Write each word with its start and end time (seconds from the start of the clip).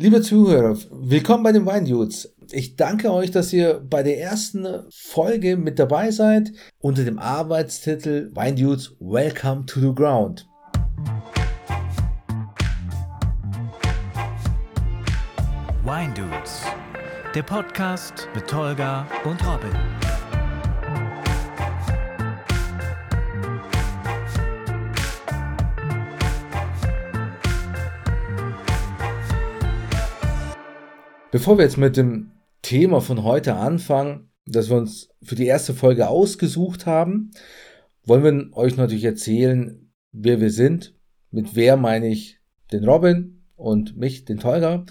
Liebe 0.00 0.22
Zuhörer, 0.22 0.78
willkommen 0.92 1.42
bei 1.42 1.50
den 1.50 1.66
Weindudes. 1.66 2.32
Ich 2.52 2.76
danke 2.76 3.12
euch, 3.12 3.32
dass 3.32 3.52
ihr 3.52 3.80
bei 3.80 4.04
der 4.04 4.20
ersten 4.20 4.64
Folge 4.90 5.56
mit 5.56 5.80
dabei 5.80 6.12
seid 6.12 6.52
unter 6.78 7.02
dem 7.02 7.18
Arbeitstitel 7.18 8.30
Weindudes 8.32 8.94
Welcome 9.00 9.66
to 9.66 9.80
the 9.80 9.92
Ground. 9.92 10.48
Weindudes, 15.82 16.62
der 17.34 17.42
Podcast 17.42 18.28
mit 18.36 18.46
Tolga 18.46 19.04
und 19.24 19.44
Robin. 19.44 20.07
Bevor 31.30 31.58
wir 31.58 31.64
jetzt 31.64 31.76
mit 31.76 31.98
dem 31.98 32.30
Thema 32.62 33.02
von 33.02 33.22
heute 33.22 33.54
anfangen, 33.56 34.30
das 34.46 34.70
wir 34.70 34.78
uns 34.78 35.10
für 35.22 35.34
die 35.34 35.44
erste 35.44 35.74
Folge 35.74 36.08
ausgesucht 36.08 36.86
haben, 36.86 37.32
wollen 38.04 38.24
wir 38.24 38.56
euch 38.56 38.78
natürlich 38.78 39.04
erzählen, 39.04 39.92
wer 40.10 40.40
wir 40.40 40.50
sind. 40.50 40.94
Mit 41.30 41.54
wer 41.54 41.76
meine 41.76 42.08
ich 42.08 42.40
den 42.72 42.88
Robin 42.88 43.44
und 43.56 43.98
mich, 43.98 44.24
den 44.24 44.38
Tolga. 44.38 44.86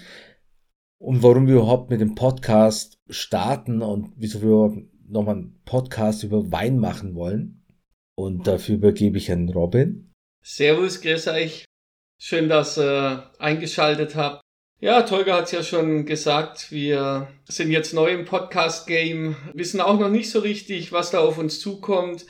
Und 0.98 1.24
warum 1.24 1.48
wir 1.48 1.56
überhaupt 1.56 1.90
mit 1.90 2.00
dem 2.00 2.14
Podcast 2.14 3.00
starten 3.10 3.82
und 3.82 4.12
wieso 4.16 4.40
wir 4.40 4.86
nochmal 5.08 5.34
einen 5.34 5.60
Podcast 5.64 6.22
über 6.22 6.52
Wein 6.52 6.78
machen 6.78 7.16
wollen. 7.16 7.64
Und 8.14 8.46
dafür 8.46 8.76
übergebe 8.76 9.18
ich 9.18 9.32
an 9.32 9.48
Robin. 9.48 10.12
Servus, 10.44 11.00
grüß 11.00 11.26
euch. 11.28 11.64
Schön, 12.20 12.48
dass 12.48 12.78
ihr 12.78 13.32
eingeschaltet 13.40 14.14
habt. 14.14 14.40
Ja, 14.80 15.02
Tolga 15.02 15.38
hat 15.38 15.46
es 15.46 15.50
ja 15.50 15.64
schon 15.64 16.06
gesagt, 16.06 16.70
wir 16.70 17.26
sind 17.48 17.72
jetzt 17.72 17.94
neu 17.94 18.12
im 18.12 18.24
Podcast-Game, 18.24 19.34
wissen 19.52 19.80
auch 19.80 19.98
noch 19.98 20.08
nicht 20.08 20.30
so 20.30 20.38
richtig, 20.38 20.92
was 20.92 21.10
da 21.10 21.18
auf 21.18 21.36
uns 21.36 21.58
zukommt. 21.58 22.26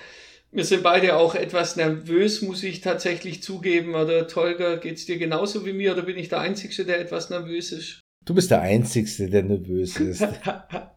Wir 0.51 0.65
sind 0.65 0.83
beide 0.83 1.17
auch 1.17 1.35
etwas 1.35 1.77
nervös, 1.77 2.41
muss 2.41 2.63
ich 2.63 2.81
tatsächlich 2.81 3.43
zugeben. 3.43 3.95
Oder 3.95 4.27
Tolga, 4.29 4.77
geht's 4.77 5.05
dir 5.05 5.19
genauso 5.19 5.67
wie 5.67 5.75
mir 5.75 5.93
oder 5.93 6.05
bin 6.05 6.17
ich 6.17 6.31
der 6.31 6.41
Einzige, 6.41 6.87
der 6.87 7.01
etwas 7.01 7.29
nervös 7.29 7.71
ist? 7.71 8.01
Du 8.25 8.35
bist 8.35 8.51
der 8.51 8.63
Einzige, 8.63 9.29
der 9.29 9.43
nervös 9.43 10.01
ist. 10.01 10.27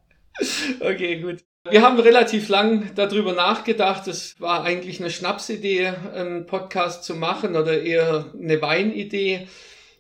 okay, 0.80 1.20
gut. 1.20 1.40
Wir 1.70 1.82
haben 1.82 2.00
relativ 2.00 2.48
lang 2.48 2.92
darüber 2.96 3.34
nachgedacht. 3.34 4.08
Es 4.08 4.40
war 4.40 4.64
eigentlich 4.64 5.02
eine 5.02 5.10
Schnapsidee, 5.10 5.88
einen 6.16 6.46
Podcast 6.46 7.04
zu 7.04 7.14
machen 7.14 7.58
oder 7.58 7.82
eher 7.82 8.34
eine 8.42 8.62
Weinidee 8.62 9.50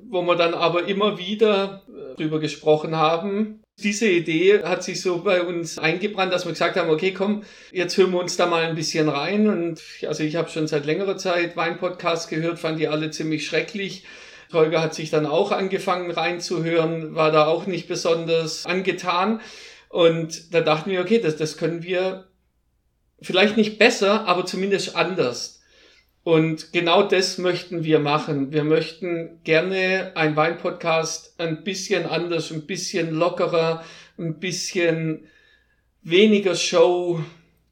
wo 0.09 0.21
wir 0.23 0.35
dann 0.35 0.53
aber 0.53 0.87
immer 0.87 1.17
wieder 1.17 1.83
äh, 1.87 2.15
drüber 2.15 2.39
gesprochen 2.39 2.95
haben. 2.95 3.61
Diese 3.79 4.07
Idee 4.07 4.61
hat 4.63 4.83
sich 4.83 5.01
so 5.01 5.23
bei 5.23 5.41
uns 5.41 5.79
eingebrannt, 5.79 6.31
dass 6.33 6.45
wir 6.45 6.51
gesagt 6.51 6.77
haben, 6.77 6.89
okay, 6.89 7.13
komm, 7.13 7.43
jetzt 7.71 7.97
hören 7.97 8.11
wir 8.11 8.19
uns 8.19 8.37
da 8.37 8.45
mal 8.45 8.63
ein 8.63 8.75
bisschen 8.75 9.09
rein. 9.09 9.47
Und 9.47 9.81
also 10.07 10.23
ich 10.23 10.35
habe 10.35 10.49
schon 10.49 10.67
seit 10.67 10.85
längerer 10.85 11.17
Zeit 11.17 11.57
Weinpodcasts 11.57 12.27
gehört, 12.27 12.59
fand 12.59 12.79
die 12.79 12.87
alle 12.87 13.09
ziemlich 13.11 13.45
schrecklich. 13.45 14.03
Holger 14.53 14.81
hat 14.81 14.93
sich 14.93 15.09
dann 15.09 15.25
auch 15.25 15.51
angefangen 15.51 16.11
reinzuhören, 16.11 17.15
war 17.15 17.31
da 17.31 17.47
auch 17.47 17.65
nicht 17.65 17.87
besonders 17.87 18.65
angetan. 18.65 19.41
Und 19.89 20.53
da 20.53 20.61
dachten 20.61 20.91
wir, 20.91 21.01
okay, 21.01 21.19
das, 21.19 21.37
das 21.37 21.57
können 21.57 21.83
wir 21.83 22.27
vielleicht 23.21 23.57
nicht 23.57 23.77
besser, 23.77 24.27
aber 24.27 24.45
zumindest 24.45 24.95
anders. 24.95 25.60
Und 26.23 26.71
genau 26.71 27.03
das 27.03 27.39
möchten 27.39 27.83
wir 27.83 27.99
machen. 27.99 28.51
Wir 28.51 28.63
möchten 28.63 29.39
gerne 29.43 30.11
ein 30.15 30.35
Weinpodcast 30.35 31.39
ein 31.39 31.63
bisschen 31.63 32.05
anders, 32.05 32.51
ein 32.51 32.67
bisschen 32.67 33.11
lockerer, 33.11 33.83
ein 34.19 34.39
bisschen 34.39 35.25
weniger 36.03 36.55
Show 36.55 37.21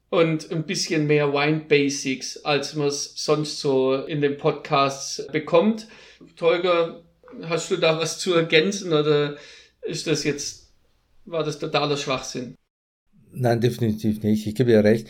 und 0.08 0.50
ein 0.50 0.64
bisschen 0.64 1.06
mehr 1.06 1.32
Wine 1.32 1.60
Basics, 1.68 2.44
als 2.44 2.74
man 2.74 2.88
es 2.88 3.12
sonst 3.16 3.60
so 3.60 3.94
in 3.94 4.20
den 4.20 4.36
Podcasts 4.36 5.24
bekommt. 5.30 5.86
Tolga, 6.34 7.04
hast 7.42 7.70
du 7.70 7.76
da 7.76 7.98
was 7.98 8.18
zu 8.18 8.34
ergänzen 8.34 8.92
oder 8.92 9.36
ist 9.82 10.08
das 10.08 10.24
jetzt, 10.24 10.72
war 11.24 11.44
das 11.44 11.60
totaler 11.60 11.96
Schwachsinn? 11.96 12.56
Nein, 13.32 13.60
definitiv 13.60 14.24
nicht. 14.24 14.44
Ich 14.48 14.56
gebe 14.56 14.72
dir 14.72 14.82
recht. 14.82 15.06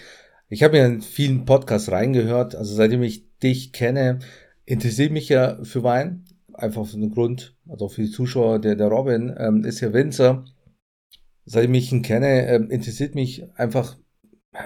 Ich 0.50 0.62
habe 0.62 0.76
ja 0.76 0.84
in 0.84 1.00
vielen 1.00 1.46
Podcasts 1.46 1.90
reingehört. 1.90 2.54
Also 2.54 2.74
seitdem 2.74 3.02
ich 3.02 3.29
dich 3.42 3.72
kenne, 3.72 4.20
interessiert 4.64 5.12
mich 5.12 5.28
ja 5.28 5.62
für 5.64 5.82
Wein. 5.82 6.24
Einfach 6.52 6.82
aus 6.82 6.92
dem 6.92 7.10
Grund, 7.10 7.56
also 7.68 7.88
für 7.88 8.02
die 8.02 8.10
Zuschauer, 8.10 8.58
der, 8.58 8.76
der 8.76 8.88
Robin 8.88 9.34
ähm, 9.38 9.64
ist 9.64 9.80
ja 9.80 9.92
Winzer. 9.92 10.44
Seitdem 11.46 11.74
ich 11.74 11.90
ihn 11.90 12.02
kenne, 12.02 12.46
ähm, 12.46 12.70
interessiert 12.70 13.14
mich 13.14 13.44
einfach 13.58 13.96
äh, 14.52 14.58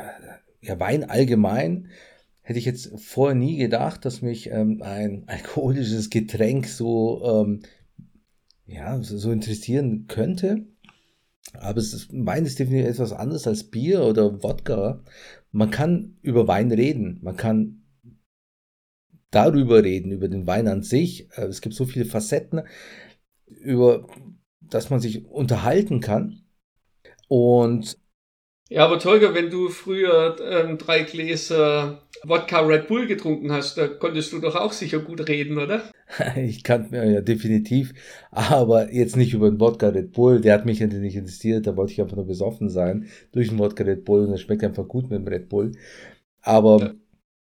ja, 0.61 0.81
Wein 0.81 1.05
allgemein. 1.05 1.89
Hätte 2.43 2.59
ich 2.59 2.65
jetzt 2.65 2.93
vorher 3.01 3.35
nie 3.35 3.57
gedacht, 3.57 4.05
dass 4.05 4.23
mich 4.23 4.51
ähm, 4.51 4.83
ein 4.83 5.25
alkoholisches 5.29 6.11
Getränk 6.11 6.67
so, 6.67 7.23
ähm, 7.25 7.63
ja, 8.67 9.01
so 9.03 9.31
interessieren 9.31 10.07
könnte. 10.09 10.67
Aber 11.53 11.79
ist, 11.79 12.09
Wein 12.11 12.45
ist 12.45 12.59
definitiv 12.59 12.91
etwas 12.91 13.13
anderes 13.13 13.47
als 13.47 13.65
Bier 13.65 14.03
oder 14.03 14.43
Wodka. 14.43 15.03
Man 15.53 15.71
kann 15.71 16.17
über 16.23 16.49
Wein 16.49 16.73
reden. 16.73 17.21
Man 17.23 17.37
kann 17.37 17.84
darüber 19.35 19.83
reden, 19.83 20.13
über 20.13 20.29
den 20.29 20.47
Wein 20.47 20.69
an 20.69 20.83
sich. 20.83 21.29
Äh, 21.37 21.47
es 21.47 21.61
gibt 21.61 21.75
so 21.75 21.85
viele 21.85 22.05
Facetten, 22.05 22.63
über 23.47 24.07
das 24.61 24.91
man 24.91 25.01
sich 25.01 25.27
unterhalten 25.27 26.01
kann. 26.01 26.43
Und 27.29 27.99
ja, 28.71 28.85
aber 28.87 28.99
Tolga, 28.99 29.35
wenn 29.35 29.51
du 29.51 29.69
früher 29.69 30.37
ähm, 30.43 30.79
drei 30.79 31.03
Gläser 31.03 32.03
Wodka 32.25 32.61
Red 32.61 32.89
Bull 32.89 33.07
getrunken 33.07 33.53
hast, 33.53 33.77
da 33.77 33.87
konntest 33.87 34.33
du 34.33 34.41
doch 34.41 34.57
auch 34.57 34.73
sicher 34.73 35.01
gut 35.01 35.29
reden, 35.29 35.59
oder? 35.59 35.83
Ich 36.37 36.65
kann 36.65 36.91
mir 36.91 37.11
ja 37.11 37.21
definitiv, 37.21 37.93
aber 38.31 38.93
jetzt 38.93 39.17
nicht 39.17 39.35
über 39.35 39.51
den 39.51 39.61
Wodka 39.61 39.89
Red 39.89 40.13
Bull, 40.13 40.41
der 40.41 40.55
hat 40.55 40.65
mich 40.65 40.79
ja 40.79 40.87
nicht 40.87 41.17
interessiert, 41.17 41.67
da 41.67 41.77
wollte 41.77 41.93
ich 41.93 42.01
einfach 42.01 42.17
nur 42.17 42.27
besoffen 42.27 42.69
sein 42.69 43.07
durch 43.33 43.49
den 43.49 43.59
Wodka 43.59 43.85
Red 43.85 44.05
Bull 44.05 44.25
und 44.25 44.31
das 44.31 44.41
schmeckt 44.41 44.65
einfach 44.65 44.87
gut 44.87 45.11
mit 45.11 45.19
dem 45.19 45.29
Red 45.29 45.49
Bull. 45.49 45.73
Aber 46.43 46.79
ja. 46.81 46.95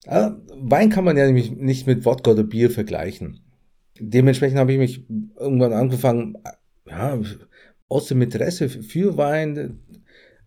Ja, 0.05 0.39
Wein 0.55 0.89
kann 0.89 1.03
man 1.03 1.17
ja 1.17 1.25
nämlich 1.25 1.51
nicht 1.51 1.87
mit 1.87 2.05
Wodka 2.05 2.31
oder 2.31 2.43
Bier 2.43 2.71
vergleichen. 2.71 3.41
Dementsprechend 3.99 4.59
habe 4.59 4.71
ich 4.73 4.77
mich 4.77 5.05
irgendwann 5.37 5.73
angefangen, 5.73 6.37
ja, 6.85 7.19
aus 7.89 8.07
dem 8.07 8.21
Interesse 8.21 8.69
für 8.69 9.17
Wein 9.17 9.79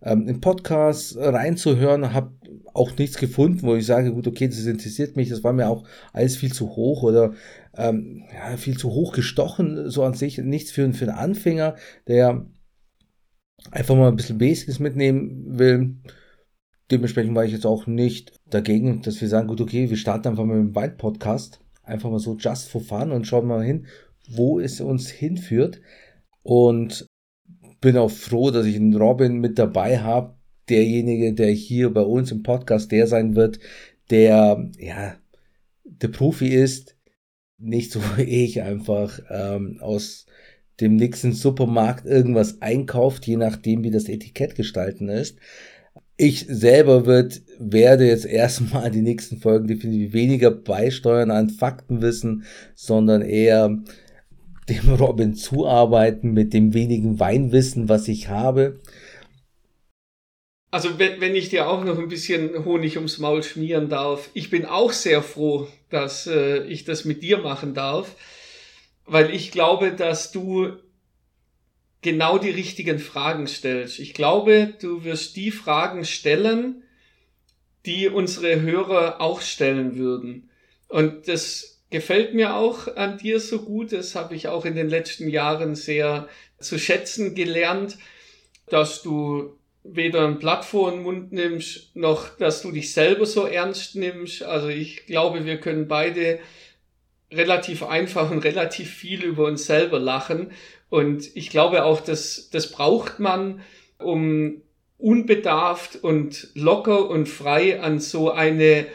ähm, 0.01 0.27
in 0.27 0.41
Podcasts 0.41 1.15
reinzuhören, 1.17 2.13
habe 2.13 2.33
auch 2.73 2.95
nichts 2.97 3.17
gefunden, 3.17 3.63
wo 3.63 3.75
ich 3.75 3.85
sage, 3.85 4.13
gut, 4.13 4.27
okay, 4.27 4.47
das 4.47 4.65
interessiert 4.65 5.15
mich, 5.15 5.29
das 5.29 5.43
war 5.43 5.53
mir 5.53 5.69
auch 5.69 5.85
alles 6.13 6.37
viel 6.37 6.53
zu 6.53 6.69
hoch 6.69 7.03
oder 7.03 7.33
ähm, 7.75 8.23
ja, 8.33 8.55
viel 8.57 8.77
zu 8.77 8.91
hoch 8.91 9.13
gestochen, 9.13 9.89
so 9.89 10.03
an 10.03 10.13
sich, 10.13 10.37
nichts 10.37 10.71
für, 10.71 10.91
für 10.93 11.05
einen 11.05 11.17
Anfänger, 11.17 11.75
der 12.07 12.45
einfach 13.69 13.95
mal 13.95 14.07
ein 14.07 14.15
bisschen 14.15 14.37
Basics 14.37 14.79
mitnehmen 14.79 15.59
will. 15.59 15.97
Dementsprechend 16.89 17.35
war 17.35 17.45
ich 17.45 17.51
jetzt 17.51 17.65
auch 17.65 17.87
nicht 17.87 18.40
dagegen, 18.53 19.01
dass 19.01 19.19
wir 19.21 19.27
sagen, 19.27 19.47
gut, 19.47 19.61
okay, 19.61 19.89
wir 19.89 19.97
starten 19.97 20.27
einfach 20.27 20.45
mal 20.45 20.57
mit 20.57 20.73
dem 20.73 20.75
Wein-Podcast. 20.75 21.59
Einfach 21.83 22.09
mal 22.09 22.19
so 22.19 22.35
just 22.37 22.69
for 22.69 22.81
fun 22.81 23.11
und 23.11 23.25
schauen 23.25 23.47
mal 23.47 23.63
hin, 23.63 23.87
wo 24.29 24.59
es 24.59 24.79
uns 24.79 25.09
hinführt. 25.09 25.81
Und 26.43 27.05
bin 27.81 27.97
auch 27.97 28.11
froh, 28.11 28.51
dass 28.51 28.65
ich 28.65 28.75
einen 28.75 28.95
Robin 28.95 29.39
mit 29.39 29.57
dabei 29.57 29.99
habe. 29.99 30.35
Derjenige, 30.69 31.33
der 31.33 31.49
hier 31.51 31.91
bei 31.91 32.01
uns 32.01 32.31
im 32.31 32.43
Podcast 32.43 32.91
der 32.91 33.07
sein 33.07 33.35
wird, 33.35 33.59
der, 34.09 34.69
ja, 34.77 35.15
der 35.83 36.07
Profi 36.09 36.47
ist. 36.47 36.95
Nicht 37.57 37.91
so 37.91 37.99
wie 38.17 38.45
ich 38.45 38.61
einfach 38.61 39.19
ähm, 39.29 39.79
aus 39.81 40.27
dem 40.79 40.95
nächsten 40.95 41.33
Supermarkt 41.33 42.05
irgendwas 42.05 42.61
einkauft, 42.61 43.27
je 43.27 43.37
nachdem, 43.37 43.83
wie 43.83 43.91
das 43.91 44.09
Etikett 44.09 44.55
gestalten 44.55 45.09
ist. 45.09 45.37
Ich 46.23 46.45
selber 46.47 47.07
wird, 47.07 47.41
werde 47.57 48.05
jetzt 48.05 48.27
erstmal 48.27 48.91
die 48.91 49.01
nächsten 49.01 49.37
Folgen 49.37 49.65
definitiv 49.65 50.13
weniger 50.13 50.51
beisteuern 50.51 51.31
an 51.31 51.49
Faktenwissen, 51.49 52.43
sondern 52.75 53.23
eher 53.23 53.79
dem 54.69 54.93
Robin 54.93 55.33
zuarbeiten 55.33 56.33
mit 56.33 56.53
dem 56.53 56.75
wenigen 56.75 57.19
Weinwissen, 57.19 57.89
was 57.89 58.07
ich 58.07 58.27
habe. 58.27 58.79
Also 60.69 60.99
wenn, 60.99 61.19
wenn 61.21 61.33
ich 61.33 61.49
dir 61.49 61.67
auch 61.67 61.83
noch 61.83 61.97
ein 61.97 62.07
bisschen 62.07 62.65
Honig 62.65 62.97
ums 62.97 63.17
Maul 63.17 63.41
schmieren 63.41 63.89
darf, 63.89 64.29
ich 64.35 64.51
bin 64.51 64.65
auch 64.65 64.91
sehr 64.91 65.23
froh, 65.23 65.69
dass 65.89 66.27
äh, 66.27 66.63
ich 66.65 66.85
das 66.85 67.03
mit 67.03 67.23
dir 67.23 67.39
machen 67.39 67.73
darf, 67.73 68.15
weil 69.07 69.33
ich 69.33 69.49
glaube, 69.49 69.91
dass 69.91 70.31
du 70.31 70.73
genau 72.01 72.37
die 72.37 72.49
richtigen 72.49 72.99
Fragen 72.99 73.47
stellst. 73.47 73.99
Ich 73.99 74.13
glaube, 74.13 74.73
du 74.79 75.03
wirst 75.03 75.35
die 75.35 75.51
Fragen 75.51 76.05
stellen, 76.05 76.83
die 77.85 78.09
unsere 78.09 78.61
Hörer 78.61 79.21
auch 79.21 79.41
stellen 79.41 79.95
würden. 79.95 80.49
Und 80.87 81.27
das 81.27 81.81
gefällt 81.89 82.33
mir 82.33 82.55
auch 82.55 82.95
an 82.95 83.17
dir 83.17 83.39
so 83.39 83.61
gut. 83.61 83.91
Das 83.91 84.15
habe 84.15 84.35
ich 84.35 84.47
auch 84.47 84.65
in 84.65 84.75
den 84.75 84.89
letzten 84.89 85.29
Jahren 85.29 85.75
sehr 85.75 86.27
zu 86.59 86.79
schätzen 86.79 87.35
gelernt, 87.35 87.97
dass 88.67 89.01
du 89.01 89.57
weder 89.83 90.27
ein 90.27 90.39
Blatt 90.39 90.63
vor 90.63 90.91
den 90.91 91.01
Mund 91.01 91.31
nimmst, 91.31 91.95
noch 91.95 92.37
dass 92.37 92.61
du 92.61 92.71
dich 92.71 92.93
selber 92.93 93.25
so 93.25 93.45
ernst 93.45 93.95
nimmst. 93.95 94.43
Also 94.43 94.67
ich 94.67 95.05
glaube, 95.05 95.45
wir 95.45 95.59
können 95.59 95.87
beide 95.87 96.39
relativ 97.31 97.83
einfach 97.83 98.29
und 98.29 98.43
relativ 98.43 98.91
viel 98.91 99.23
über 99.23 99.45
uns 99.45 99.65
selber 99.65 99.99
lachen. 99.99 100.51
Und 100.91 101.37
ich 101.37 101.49
glaube 101.49 101.85
auch, 101.85 102.01
dass 102.01 102.49
das 102.49 102.69
braucht 102.69 103.17
man, 103.17 103.61
um 103.97 104.61
unbedarft 104.97 106.03
und 106.03 106.49
locker 106.53 107.09
und 107.09 107.29
frei 107.29 107.81
an 107.81 108.01
so 108.01 108.29
eine, 108.29 108.85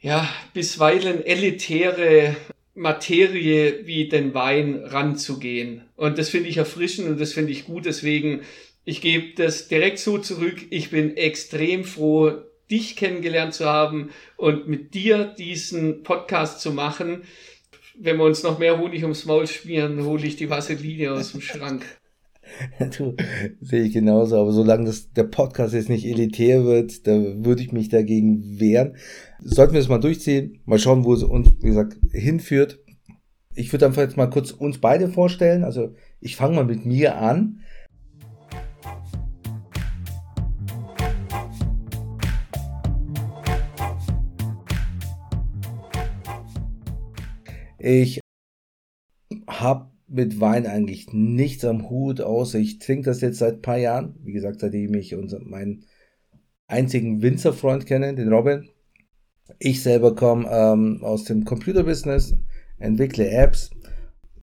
ja, 0.00 0.26
bisweilen 0.54 1.24
elitäre 1.26 2.36
Materie 2.74 3.86
wie 3.86 4.08
den 4.08 4.32
Wein 4.32 4.76
ranzugehen. 4.82 5.82
Und 5.94 6.16
das 6.16 6.30
finde 6.30 6.48
ich 6.48 6.56
erfrischend 6.56 7.06
und 7.06 7.20
das 7.20 7.34
finde 7.34 7.52
ich 7.52 7.66
gut. 7.66 7.84
Deswegen, 7.84 8.40
ich 8.86 9.02
gebe 9.02 9.34
das 9.34 9.68
direkt 9.68 9.98
so 9.98 10.16
zurück. 10.16 10.56
Ich 10.70 10.88
bin 10.88 11.18
extrem 11.18 11.84
froh, 11.84 12.32
dich 12.70 12.96
kennengelernt 12.96 13.52
zu 13.52 13.66
haben 13.66 14.08
und 14.38 14.68
mit 14.68 14.94
dir 14.94 15.34
diesen 15.36 16.02
Podcast 16.02 16.62
zu 16.62 16.72
machen. 16.72 17.24
Wenn 18.00 18.16
wir 18.16 18.24
uns 18.24 18.42
noch 18.42 18.58
mehr 18.58 18.78
Honig 18.78 19.02
ums 19.02 19.24
Maul 19.24 19.46
schmieren, 19.46 20.04
hole 20.04 20.24
ich 20.24 20.36
die 20.36 20.48
Vaseline 20.48 21.12
aus 21.12 21.32
dem 21.32 21.40
Schrank. 21.40 21.84
Du, 22.96 23.14
sehe 23.60 23.82
ich 23.82 23.92
genauso, 23.92 24.36
aber 24.40 24.52
solange 24.52 24.86
das, 24.86 25.12
der 25.12 25.24
Podcast 25.24 25.74
jetzt 25.74 25.90
nicht 25.90 26.06
elitär 26.06 26.64
wird, 26.64 27.06
da 27.06 27.12
würde 27.12 27.62
ich 27.62 27.72
mich 27.72 27.90
dagegen 27.90 28.58
wehren. 28.58 28.96
Sollten 29.40 29.74
wir 29.74 29.80
es 29.80 29.88
mal 29.88 29.98
durchziehen, 29.98 30.60
mal 30.64 30.78
schauen, 30.78 31.04
wo 31.04 31.12
es 31.12 31.22
uns, 31.22 31.50
wie 31.60 31.66
gesagt, 31.66 31.98
hinführt. 32.10 32.78
Ich 33.54 33.70
würde 33.72 33.86
einfach 33.86 34.02
jetzt 34.02 34.16
mal 34.16 34.30
kurz 34.30 34.50
uns 34.50 34.78
beide 34.78 35.08
vorstellen. 35.08 35.62
Also 35.62 35.94
ich 36.20 36.36
fange 36.36 36.56
mal 36.56 36.64
mit 36.64 36.86
mir 36.86 37.18
an. 37.18 37.60
Ich 47.78 48.20
habe 49.46 49.90
mit 50.08 50.40
Wein 50.40 50.66
eigentlich 50.66 51.12
nichts 51.12 51.64
am 51.64 51.90
Hut, 51.90 52.20
außer 52.20 52.58
ich 52.58 52.78
trinke 52.78 53.04
das 53.04 53.20
jetzt 53.20 53.38
seit 53.38 53.56
ein 53.56 53.62
paar 53.62 53.78
Jahren. 53.78 54.16
Wie 54.22 54.32
gesagt, 54.32 54.60
seitdem 54.60 54.94
ich 54.94 55.14
unseren, 55.14 55.48
meinen 55.48 55.84
einzigen 56.66 57.22
Winzerfreund 57.22 57.86
kenne, 57.86 58.14
den 58.14 58.32
Robin. 58.32 58.68
Ich 59.58 59.82
selber 59.82 60.14
komme 60.14 60.48
ähm, 60.50 61.02
aus 61.02 61.24
dem 61.24 61.44
Computerbusiness, 61.44 62.34
entwickle 62.78 63.30
Apps, 63.30 63.70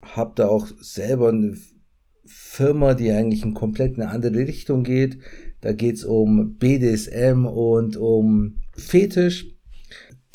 habe 0.02 0.32
da 0.36 0.48
auch 0.48 0.66
selber 0.80 1.28
eine 1.28 1.56
Firma, 2.24 2.94
die 2.94 3.10
eigentlich 3.10 3.42
in 3.42 3.54
komplett 3.54 3.94
eine 3.94 4.10
andere 4.10 4.46
Richtung 4.46 4.84
geht. 4.84 5.18
Da 5.60 5.72
geht 5.72 5.96
es 5.96 6.04
um 6.04 6.56
BDSM 6.56 7.46
und 7.46 7.96
um 7.96 8.60
Fetisch. 8.76 9.57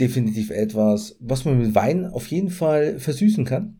Definitiv 0.03 0.49
etwas, 0.49 1.15
was 1.19 1.45
man 1.45 1.59
mit 1.59 1.75
Wein 1.75 2.05
auf 2.05 2.27
jeden 2.27 2.49
Fall 2.49 2.99
versüßen 2.99 3.45
kann 3.45 3.79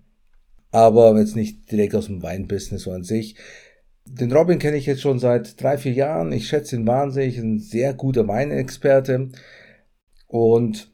aber 0.73 1.17
jetzt 1.19 1.35
nicht 1.35 1.71
direkt 1.71 1.93
aus 1.93 2.07
dem 2.07 2.23
Weinbusiness 2.23 2.81
so 2.81 2.91
an 2.91 3.03
sich. 3.03 3.35
Den 4.05 4.33
Robin 4.33 4.59
kenne 4.59 4.75
ich 4.75 4.87
jetzt 4.87 5.01
schon 5.01 5.19
seit 5.19 5.61
drei, 5.61 5.77
vier 5.77 5.93
Jahren. 5.93 6.31
Ich 6.33 6.47
schätze 6.47 6.75
ihn 6.75 6.87
wahnsinnig, 6.87 7.37
ein 7.37 7.59
sehr 7.59 7.93
guter 7.93 8.27
Weinexperte 8.27 9.29
und 10.27 10.91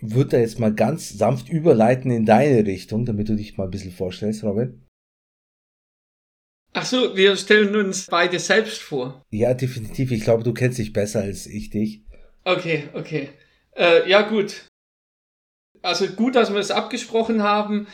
würde 0.00 0.30
da 0.30 0.38
jetzt 0.38 0.58
mal 0.58 0.74
ganz 0.74 1.10
sanft 1.10 1.48
überleiten 1.48 2.10
in 2.10 2.26
deine 2.26 2.66
Richtung, 2.66 3.06
damit 3.06 3.28
du 3.28 3.36
dich 3.36 3.56
mal 3.56 3.64
ein 3.64 3.70
bisschen 3.70 3.92
vorstellst, 3.92 4.42
Robin. 4.42 4.82
Ach 6.72 6.84
so, 6.84 7.16
wir 7.16 7.36
stellen 7.36 7.74
uns 7.76 8.06
beide 8.06 8.38
selbst 8.40 8.80
vor. 8.80 9.22
Ja, 9.30 9.54
definitiv. 9.54 10.10
Ich 10.10 10.22
glaube, 10.22 10.42
du 10.42 10.52
kennst 10.52 10.78
dich 10.78 10.92
besser 10.92 11.20
als 11.20 11.46
ich 11.46 11.70
dich. 11.70 12.02
Okay, 12.44 12.88
okay. 12.94 13.30
Äh, 13.76 14.08
ja, 14.08 14.22
gut. 14.22 14.69
Also 15.82 16.06
gut, 16.08 16.34
dass 16.34 16.52
wir 16.52 16.60
es 16.60 16.70
abgesprochen 16.70 17.42
haben 17.42 17.86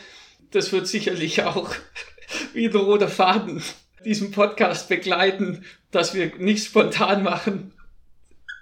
das 0.51 0.71
wird 0.71 0.87
sicherlich 0.87 1.43
auch 1.43 1.73
wie 2.53 2.69
der 2.69 2.81
roter 2.81 3.07
Faden 3.07 3.61
diesen 4.05 4.31
Podcast 4.31 4.89
begleiten, 4.89 5.65
dass 5.91 6.13
wir 6.13 6.31
nicht 6.37 6.65
spontan 6.65 7.23
machen, 7.23 7.73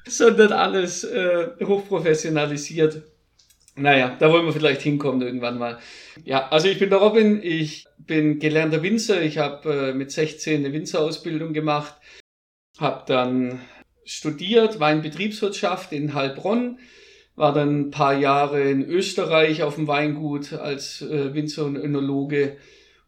sondern 0.07 0.54
alles 0.54 1.04
äh, 1.04 1.50
hochprofessionalisiert. 1.63 3.04
Naja, 3.75 4.16
da 4.18 4.31
wollen 4.31 4.45
wir 4.45 4.54
vielleicht 4.54 4.81
hinkommen 4.81 5.22
irgendwann 5.22 5.57
mal. 5.57 5.80
Ja, 6.24 6.48
also 6.48 6.68
ich 6.68 6.80
bin 6.80 6.89
der 6.89 7.00
Robin, 7.00 7.42
ich 7.44 7.86
bin 7.98 8.39
gelernter 8.39 8.81
Winzer, 8.81 9.22
ich 9.22 9.38
habe 9.38 9.89
äh, 9.89 9.94
mit 9.94 10.12
16 10.12 10.63
eine 10.63 10.74
Winzerausbildung 10.74 11.51
gemacht, 11.51 11.95
habe 12.80 13.04
dann 13.07 13.60
studiert 14.06 14.80
Weinbetriebswirtschaft 14.80 15.92
in 15.92 16.13
Heilbronn, 16.13 16.80
war 17.36 17.54
dann 17.54 17.80
ein 17.80 17.92
paar 17.92 18.18
Jahre 18.18 18.62
in 18.70 18.86
Österreich 18.86 19.64
auf 19.64 19.76
dem 19.76 19.88
Weingut 19.88 20.54
als 20.54 21.02
äh, 21.02 21.34
Winzer 21.34 21.66
und 21.66 21.76
Önologe 21.76 22.58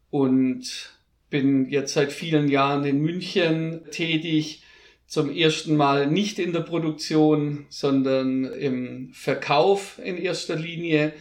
und 0.09 0.91
bin 1.29 1.69
jetzt 1.69 1.93
seit 1.93 2.11
vielen 2.11 2.49
Jahren 2.49 2.85
in 2.85 3.01
München 3.01 3.81
tätig. 3.91 4.63
Zum 5.07 5.33
ersten 5.33 5.77
Mal 5.77 6.07
nicht 6.07 6.37
in 6.37 6.51
der 6.51 6.59
Produktion, 6.61 7.65
sondern 7.69 8.43
im 8.43 9.11
Verkauf 9.13 10.01
in 10.03 10.17
erster 10.17 10.57
Linie. 10.57 11.13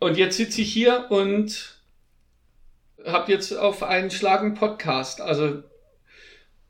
Und 0.00 0.16
jetzt 0.16 0.36
sitze 0.36 0.62
ich 0.62 0.72
hier 0.72 1.06
und 1.10 1.78
habe 3.04 3.30
jetzt 3.30 3.52
auf 3.52 3.84
einen 3.84 4.10
Schlag 4.10 4.40
einen 4.40 4.54
Podcast. 4.54 5.20
Also 5.20 5.62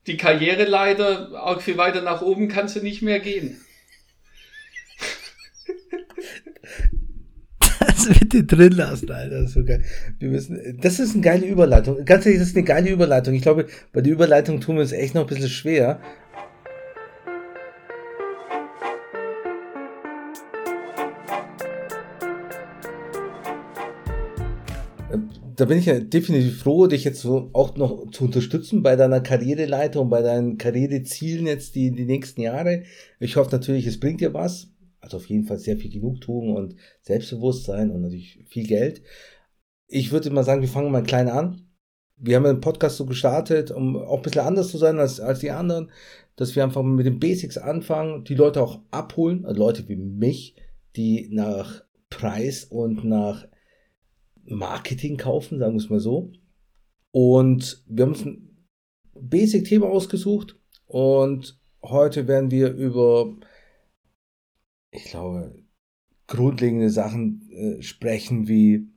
die 0.07 0.19
Karriere 0.19 0.65
leider, 0.65 1.43
auch 1.43 1.63
viel 1.63 1.79
weiter 1.79 2.03
nach 2.03 2.21
oben 2.21 2.49
kann 2.49 2.69
sie 2.69 2.81
nicht 2.81 3.01
mehr 3.01 3.21
gehen. 3.21 3.59
Das 8.07 8.19
bitte 8.19 8.45
drin 8.45 8.73
lassen, 8.73 9.11
Alter. 9.11 9.41
Das 9.41 9.49
ist 9.49 9.55
so 9.55 9.65
geil. 9.65 9.83
Wir 10.19 10.29
müssen, 10.29 10.79
das 10.81 11.01
ist 11.01 11.15
eine 11.15 11.23
geile 11.23 11.47
Überleitung. 11.47 12.05
Ganz 12.05 12.27
ehrlich, 12.27 12.41
das 12.41 12.49
ist 12.49 12.57
eine 12.57 12.65
geile 12.65 12.91
Überleitung. 12.91 13.35
Ich 13.35 13.43
glaube, 13.43 13.67
bei 13.93 14.01
der 14.01 14.13
Überleitung 14.13 14.61
tun 14.61 14.77
wir 14.77 14.83
es 14.83 14.93
echt 14.93 15.15
noch 15.15 15.23
ein 15.23 15.27
bisschen 15.27 15.49
schwer. 15.49 16.01
da 25.57 25.65
bin 25.65 25.79
ich 25.79 25.87
ja 25.87 25.99
definitiv 25.99 26.63
froh, 26.63 26.87
dich 26.87 27.05
jetzt 27.05 27.21
so 27.21 27.49
auch 27.55 27.77
noch 27.77 28.11
zu 28.11 28.25
unterstützen 28.25 28.83
bei 28.83 28.95
deiner 28.95 29.23
Karriereleitung, 29.23 30.11
bei 30.11 30.21
deinen 30.21 30.59
Karrierezielen 30.59 31.47
jetzt 31.47 31.75
die, 31.75 31.93
die 31.93 32.05
nächsten 32.05 32.43
Jahre. 32.43 32.83
Ich 33.21 33.37
hoffe 33.37 33.53
natürlich, 33.53 33.87
es 33.87 33.99
bringt 33.99 34.21
dir 34.21 34.35
was. 34.35 34.69
Also 35.07 35.19
auf 35.19 35.29
jeden 35.29 35.45
Fall 35.45 35.59
sehr 35.59 35.77
viel 35.77 35.91
Genugtuung 35.91 36.57
und 36.57 36.75
Selbstbewusstsein 37.01 37.93
und 37.93 38.03
natürlich 38.03 38.45
viel 38.49 38.67
Geld. 38.67 39.03
Ich 39.87 40.11
würde 40.11 40.31
mal 40.31 40.43
sagen, 40.43 40.63
wir 40.63 40.69
fangen 40.69 40.91
mal 40.91 41.05
klein 41.05 41.29
an. 41.29 41.69
Wir 42.17 42.35
haben 42.35 42.47
einen 42.47 42.61
Podcast 42.61 42.97
so 42.97 43.07
gestartet, 43.07 43.71
um 43.71 43.97
auch 43.97 44.17
ein 44.17 44.23
bisschen 44.23 44.41
anders 44.41 44.69
zu 44.69 44.79
sein 44.79 44.99
als, 44.99 45.21
als 45.21 45.39
die 45.39 45.53
anderen, 45.53 45.93
dass 46.35 46.57
wir 46.57 46.65
einfach 46.65 46.83
mit 46.83 47.07
den 47.07 47.21
Basics 47.21 47.57
anfangen, 47.57 48.25
die 48.25 48.35
Leute 48.35 48.61
auch 48.61 48.81
abholen, 48.91 49.45
also 49.47 49.61
Leute 49.61 49.89
wie 49.89 49.95
mich, 49.95 50.57
die 50.97 51.29
nach 51.31 51.85
Preis 52.11 52.65
und 52.65 53.05
nach 53.05 53.47
Marketing 54.43 55.19
kaufen, 55.19 55.61
sagen 55.61 55.75
wir 55.75 55.85
es 55.85 55.91
mal 55.91 56.01
so. 56.01 56.33
Und 57.13 57.85
wir 57.87 58.07
haben 58.07 58.13
uns 58.13 58.25
ein 58.25 58.67
Basic-Thema 59.15 59.87
ausgesucht 59.87 60.59
und 60.87 61.61
heute 61.85 62.27
werden 62.27 62.51
wir 62.51 62.73
über 62.73 63.37
ich 64.91 65.05
glaube, 65.05 65.55
grundlegende 66.27 66.91
Sachen 66.91 67.49
äh, 67.51 67.83
sprechen, 67.83 68.49
wie 68.49 68.89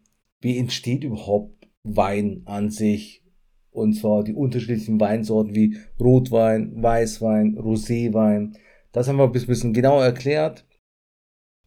wie 0.41 0.57
entsteht 0.57 1.03
überhaupt 1.03 1.67
Wein 1.83 2.43
an 2.45 2.69
sich? 2.69 3.23
Und 3.71 3.93
zwar 3.93 4.23
die 4.23 4.33
unterschiedlichen 4.33 4.99
Weinsorten 4.99 5.53
wie 5.53 5.77
Rotwein, 5.99 6.81
Weißwein, 6.81 7.57
Roséwein. 7.57 8.57
Das 8.91 9.07
haben 9.07 9.17
wir 9.17 9.25
ein 9.25 9.31
bisschen 9.31 9.73
genauer 9.73 10.03
erklärt. 10.03 10.65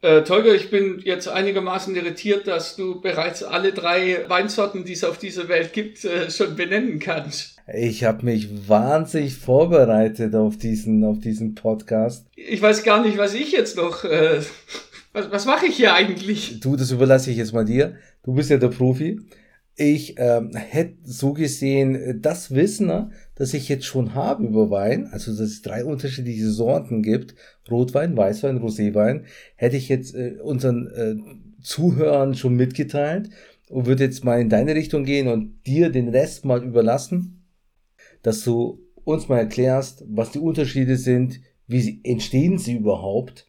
Äh, 0.00 0.25
Tolga, 0.25 0.52
ich 0.52 0.69
bin 0.69 1.00
jetzt 1.05 1.29
einigermaßen 1.29 1.95
irritiert, 1.95 2.49
dass 2.49 2.75
du 2.75 3.00
bereits 3.00 3.45
alle 3.45 3.73
drei 3.73 4.29
Weinsorten, 4.29 4.85
die 4.85 4.95
es 4.95 5.05
auf 5.05 5.19
dieser 5.19 5.49
Welt 5.49 5.73
gibt, 5.73 6.05
äh, 6.05 6.29
schon 6.29 6.57
benennen 6.57 6.99
kannst. 6.99 7.51
Ich 7.66 8.04
habe 8.04 8.25
mich 8.25 8.69
wahnsinnig 8.69 9.37
vorbereitet 9.37 10.35
auf 10.35 10.57
diesen, 10.57 11.04
auf 11.04 11.21
diesen 11.21 11.54
Podcast. 11.54 12.26
Ich 12.35 12.61
weiß 12.61 12.83
gar 12.83 13.04
nicht, 13.04 13.19
was 13.19 13.35
ich 13.35 13.52
jetzt 13.52 13.76
noch. 13.76 14.04
Äh, 14.04 14.40
was 15.12 15.31
was 15.31 15.47
mache 15.47 15.66
ich 15.66 15.76
hier 15.76 15.95
eigentlich? 15.95 16.61
Du, 16.61 16.75
das 16.76 16.90
überlasse 16.90 17.31
ich 17.31 17.37
jetzt 17.37 17.52
mal 17.52 17.64
dir. 17.64 17.97
Du 18.25 18.35
bist 18.35 18.50
ja 18.50 18.57
der 18.57 18.69
Profi. 18.69 19.21
Ich 19.75 20.16
ähm, 20.19 20.50
hätte 20.54 20.97
so 21.04 21.33
gesehen 21.33 22.21
das 22.21 22.54
Wissen, 22.54 22.88
ne, 22.88 23.11
das 23.37 23.54
ich 23.54 23.71
jetzt 23.71 23.87
schon 23.87 24.14
habe 24.14 24.45
über 24.45 24.71
Wein, 24.71 25.09
also 25.11 25.31
dass 25.31 25.40
es 25.40 25.62
drei 25.62 25.85
unterschiedliche 25.85 26.50
Sorten 26.50 27.02
gibt, 27.02 27.35
Rotwein, 27.71 28.14
Weißwein, 28.14 28.59
Roséwein, 28.59 29.23
hätte 29.57 29.76
ich 29.76 29.88
jetzt 29.88 30.14
äh, 30.14 30.37
unseren 30.42 30.88
äh, 30.88 31.62
Zuhörern 31.62 32.35
schon 32.35 32.54
mitgeteilt 32.54 33.31
und 33.71 33.87
würde 33.87 34.04
jetzt 34.04 34.25
mal 34.25 34.40
in 34.40 34.50
deine 34.50 34.75
Richtung 34.75 35.04
gehen 35.04 35.28
und 35.28 35.66
dir 35.66 35.88
den 35.88 36.09
Rest 36.09 36.45
mal 36.45 36.62
überlassen, 36.62 37.41
dass 38.23 38.45
du 38.45 38.81
uns 39.05 39.29
mal 39.29 39.38
erklärst, 39.38 40.05
was 40.09 40.31
die 40.31 40.38
Unterschiede 40.38 40.97
sind, 40.97 41.41
wie 41.67 41.81
sie, 41.81 42.00
entstehen 42.05 42.59
sie 42.59 42.76
überhaupt. 42.76 43.47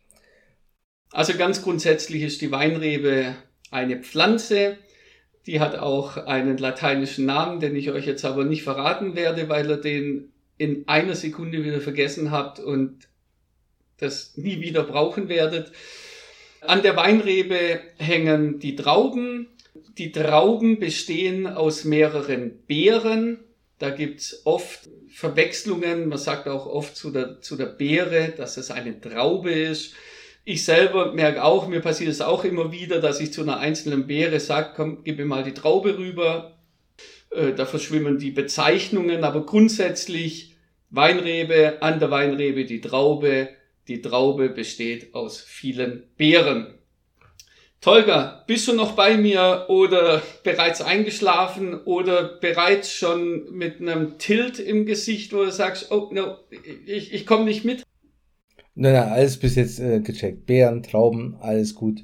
Also 1.12 1.34
ganz 1.38 1.62
grundsätzlich 1.62 2.24
ist 2.24 2.42
die 2.42 2.52
Weinrebe 2.52 3.36
eine 3.70 3.98
Pflanze, 3.98 4.78
die 5.46 5.60
hat 5.60 5.76
auch 5.76 6.18
einen 6.18 6.58
lateinischen 6.58 7.26
Namen, 7.26 7.60
den 7.60 7.76
ich 7.76 7.92
euch 7.92 8.06
jetzt 8.06 8.26
aber 8.26 8.46
nicht 8.46 8.64
verraten 8.64 9.16
werde, 9.16 9.50
weil 9.50 9.70
ihr 9.70 9.78
den 9.78 10.32
in 10.58 10.88
einer 10.88 11.16
Sekunde 11.16 11.64
wieder 11.64 11.82
vergessen 11.82 12.32
habt 12.32 12.60
und 12.60 13.10
das 13.98 14.38
nie 14.38 14.62
wieder 14.62 14.84
brauchen 14.84 15.30
werdet. 15.30 15.72
An 16.62 16.82
der 16.82 16.96
Weinrebe 16.96 17.82
hängen 17.98 18.60
die 18.60 18.76
Trauben. 18.76 19.48
Die 19.98 20.12
Trauben 20.12 20.80
bestehen 20.80 21.48
aus 21.48 21.84
mehreren 21.84 22.60
Beeren. 22.68 23.40
Da 23.84 23.90
gibt's 23.90 24.44
oft 24.46 24.88
Verwechslungen. 25.10 26.08
Man 26.08 26.18
sagt 26.18 26.48
auch 26.48 26.68
oft 26.68 26.96
zu 26.96 27.12
der, 27.12 27.42
zu 27.42 27.58
der 27.58 27.66
Beere, 27.66 28.30
dass 28.30 28.56
es 28.56 28.72
eine 28.72 29.02
Traube 29.02 29.52
ist. 29.52 29.94
Ich 30.46 30.64
selber 30.64 31.12
merke 31.12 31.44
auch, 31.44 31.68
mir 31.68 31.82
passiert 31.82 32.10
es 32.10 32.22
auch 32.22 32.46
immer 32.46 32.72
wieder, 32.72 33.02
dass 33.02 33.20
ich 33.20 33.34
zu 33.34 33.42
einer 33.42 33.58
einzelnen 33.58 34.08
Beere 34.08 34.40
sage, 34.40 34.72
komm, 34.74 35.04
gib 35.04 35.18
mir 35.18 35.26
mal 35.26 35.44
die 35.44 35.54
Traube 35.54 35.98
rüber. 35.98 36.58
Äh, 37.32 37.52
da 37.52 37.66
verschwimmen 37.66 38.20
die 38.20 38.32
Bezeichnungen, 38.32 39.26
aber 39.26 39.46
grundsätzlich 39.46 40.56
Weinrebe, 40.90 41.82
an 41.82 42.00
der 42.00 42.10
Weinrebe 42.10 42.64
die 42.64 42.80
Traube, 42.80 43.50
die 43.90 44.02
Traube 44.02 44.48
besteht 44.48 45.14
aus 45.14 45.42
vielen 45.42 46.04
Beeren. 46.16 46.76
Tolga, 47.84 48.46
bist 48.48 48.70
du 48.70 48.74
noch 48.74 48.94
bei 48.94 49.18
mir 49.18 49.66
oder 49.68 50.22
bereits 50.46 50.82
eingeschlafen 50.82 51.74
oder 51.84 52.40
bereits 52.40 52.94
schon 52.94 53.54
mit 53.54 53.82
einem 53.82 54.18
Tilt 54.18 54.58
im 54.58 54.86
Gesicht, 54.86 55.34
wo 55.34 55.44
du 55.44 55.52
sagst, 55.52 55.92
oh 55.92 56.10
no, 56.14 56.38
ich, 56.86 57.12
ich 57.14 57.26
komme 57.26 57.44
nicht 57.44 57.66
mit? 57.66 57.84
Nein, 58.74 58.94
nein, 58.94 59.10
alles 59.10 59.38
bis 59.38 59.56
jetzt 59.56 59.82
äh, 59.82 60.00
gecheckt. 60.00 60.46
Beeren, 60.46 60.82
Trauben, 60.82 61.36
alles 61.42 61.76
gut. 61.76 62.02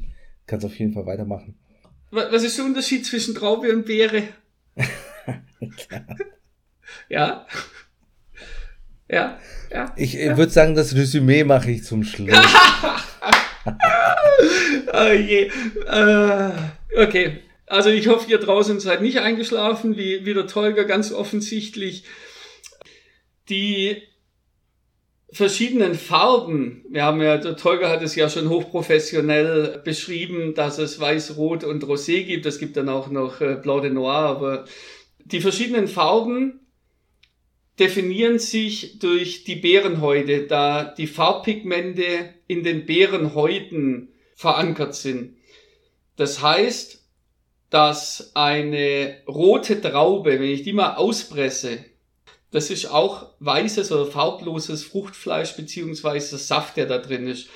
Kannst 0.47 0.65
auf 0.65 0.77
jeden 0.77 0.91
Fall 0.91 1.05
weitermachen. 1.05 1.57
Was 2.11 2.43
ist 2.43 2.57
der 2.57 2.65
Unterschied 2.65 3.05
zwischen 3.05 3.33
Traube 3.33 3.71
und 3.71 3.85
Beere? 3.85 4.23
ja. 7.07 7.47
Ja, 9.09 9.39
ja. 9.71 9.93
Ich 9.95 10.13
ja. 10.15 10.35
würde 10.35 10.51
sagen, 10.51 10.75
das 10.75 10.93
Resümee 10.93 11.45
mache 11.45 11.71
ich 11.71 11.85
zum 11.85 12.03
Schluss. 12.03 12.35
oh 14.93 15.13
je. 15.13 15.51
Äh, 15.87 16.51
okay. 17.03 17.39
Also 17.65 17.89
ich 17.89 18.07
hoffe, 18.07 18.29
ihr 18.29 18.39
draußen 18.39 18.79
seid 18.79 19.01
nicht 19.01 19.19
eingeschlafen, 19.19 19.95
wie, 19.95 20.25
wie 20.25 20.33
der 20.33 20.47
Tolga 20.47 20.83
ganz 20.83 21.11
offensichtlich. 21.11 22.03
Die 23.49 24.01
verschiedenen 25.31 25.93
Farben, 25.93 26.83
wir 26.89 27.03
haben 27.03 27.21
ja, 27.21 27.37
der 27.37 27.55
Tolga 27.55 27.89
hat 27.89 28.01
es 28.01 28.15
ja 28.15 28.29
schon 28.29 28.49
hochprofessionell 28.49 29.81
beschrieben, 29.83 30.55
dass 30.55 30.79
es 30.79 30.99
Weiß, 30.99 31.37
Rot 31.37 31.63
und 31.63 31.83
Rosé 31.83 32.23
gibt. 32.23 32.47
Es 32.47 32.57
gibt 32.57 32.75
dann 32.77 32.89
auch 32.89 33.09
noch 33.09 33.39
äh, 33.41 33.55
Blau 33.61 33.79
de 33.79 33.91
Noir, 33.91 34.13
aber 34.13 34.65
die 35.25 35.41
verschiedenen 35.41 35.87
Farben 35.87 36.59
definieren 37.79 38.39
sich 38.39 38.99
durch 38.99 39.45
die 39.45 39.55
Beerenhäute, 39.55 40.47
da 40.47 40.83
die 40.83 41.07
Farbpigmente 41.07 42.33
in 42.47 42.63
den 42.63 42.85
Beerenhäuten 42.85 44.09
verankert 44.35 44.95
sind. 44.95 45.37
Das 46.17 46.41
heißt, 46.41 46.99
dass 47.69 48.31
eine 48.35 49.17
rote 49.27 49.79
Traube, 49.79 50.31
wenn 50.31 50.43
ich 50.43 50.63
die 50.63 50.73
mal 50.73 50.95
auspresse, 50.95 51.85
das 52.51 52.71
ist 52.71 52.87
auch 52.87 53.27
weißes 53.39 53.91
oder 53.91 54.07
farbloses 54.07 54.83
Fruchtfleisch 54.83 55.55
beziehungsweise 55.55 56.37
Saft, 56.37 56.77
der 56.77 56.87
da 56.87 56.97
drin 56.97 57.27
ist. 57.27 57.47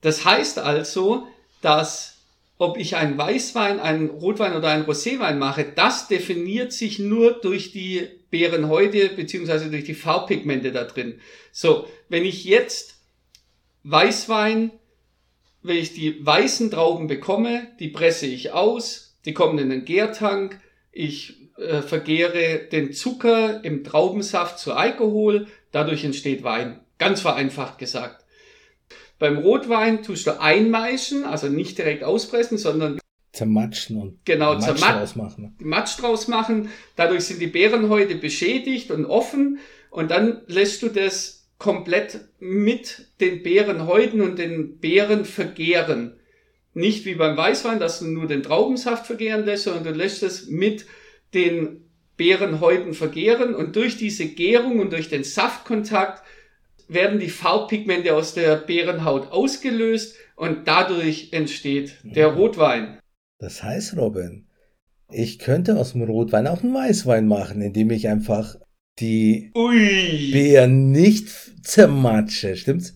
Das 0.00 0.24
heißt 0.24 0.58
also, 0.58 1.26
dass 1.62 2.16
ob 2.58 2.78
ich 2.78 2.96
einen 2.96 3.16
Weißwein, 3.18 3.80
einen 3.80 4.08
Rotwein 4.08 4.54
oder 4.54 4.68
einen 4.68 4.86
Roséwein 4.86 5.34
mache, 5.34 5.64
das 5.74 6.08
definiert 6.08 6.72
sich 6.72 6.98
nur 6.98 7.32
durch 7.32 7.72
die 7.72 8.08
Beerenhäute 8.36 9.08
beziehungsweise 9.08 9.70
durch 9.70 9.84
die 9.84 9.94
Farbpigmente 9.94 10.70
da 10.70 10.84
drin. 10.84 11.20
So, 11.52 11.88
wenn 12.10 12.26
ich 12.26 12.44
jetzt 12.44 12.96
Weißwein, 13.82 14.72
wenn 15.62 15.76
ich 15.76 15.94
die 15.94 16.24
weißen 16.24 16.70
Trauben 16.70 17.06
bekomme, 17.06 17.68
die 17.80 17.88
presse 17.88 18.26
ich 18.26 18.52
aus, 18.52 19.16
die 19.24 19.32
kommen 19.32 19.58
in 19.58 19.70
den 19.70 19.86
Gärtank, 19.86 20.60
ich 20.92 21.48
äh, 21.56 21.80
vergehre 21.80 22.68
den 22.70 22.92
Zucker 22.92 23.64
im 23.64 23.84
Traubensaft 23.84 24.58
zu 24.58 24.74
Alkohol, 24.74 25.46
dadurch 25.72 26.04
entsteht 26.04 26.44
Wein. 26.44 26.80
Ganz 26.98 27.22
vereinfacht 27.22 27.78
gesagt. 27.78 28.26
Beim 29.18 29.38
Rotwein 29.38 30.02
tust 30.02 30.26
du 30.26 30.38
einmeischen, 30.38 31.24
also 31.24 31.48
nicht 31.48 31.78
direkt 31.78 32.04
auspressen, 32.04 32.58
sondern 32.58 32.98
zermatschen 33.36 34.00
und 34.00 34.24
genau, 34.24 34.54
Matsch 34.54 34.64
zermat 34.64 35.00
draus 35.00 35.16
machen. 35.16 35.54
Matsch 35.58 36.00
draus 36.00 36.28
machen. 36.28 36.70
Dadurch 36.96 37.24
sind 37.24 37.40
die 37.40 37.46
Beerenhäute 37.46 38.16
beschädigt 38.16 38.90
und 38.90 39.04
offen 39.04 39.58
und 39.90 40.10
dann 40.10 40.42
lässt 40.46 40.82
du 40.82 40.88
das 40.88 41.48
komplett 41.58 42.20
mit 42.38 43.08
den 43.20 43.42
Beerenhäuten 43.42 44.20
und 44.20 44.38
den 44.38 44.78
Beeren 44.78 45.24
vergären. 45.24 46.18
Nicht 46.74 47.06
wie 47.06 47.14
beim 47.14 47.36
Weißwein, 47.36 47.80
dass 47.80 48.00
du 48.00 48.06
nur 48.06 48.26
den 48.26 48.42
Traubensaft 48.42 49.06
vergären 49.06 49.44
lässt, 49.44 49.64
sondern 49.64 49.84
du 49.84 49.90
lässt 49.92 50.22
es 50.22 50.48
mit 50.48 50.86
den 51.32 51.84
Beerenhäuten 52.16 52.94
vergären 52.94 53.54
und 53.54 53.76
durch 53.76 53.96
diese 53.96 54.26
Gärung 54.26 54.80
und 54.80 54.92
durch 54.92 55.08
den 55.08 55.24
Saftkontakt 55.24 56.22
werden 56.88 57.18
die 57.18 57.30
Farbpigmente 57.30 58.14
aus 58.14 58.34
der 58.34 58.56
Beerenhaut 58.56 59.32
ausgelöst 59.32 60.16
und 60.36 60.68
dadurch 60.68 61.28
entsteht 61.32 61.96
der 62.02 62.30
mhm. 62.30 62.38
Rotwein. 62.38 62.98
Das 63.38 63.62
heißt, 63.62 63.96
Robin, 63.96 64.46
ich 65.10 65.38
könnte 65.38 65.78
aus 65.78 65.92
dem 65.92 66.02
Rotwein 66.02 66.46
auch 66.46 66.62
einen 66.62 66.74
Weißwein 66.74 67.26
machen, 67.28 67.60
indem 67.60 67.90
ich 67.90 68.08
einfach 68.08 68.56
die 68.98 69.52
Ui. 69.54 70.30
Beeren 70.32 70.90
nicht 70.90 71.28
zermatsche, 71.62 72.56
stimmt's? 72.56 72.94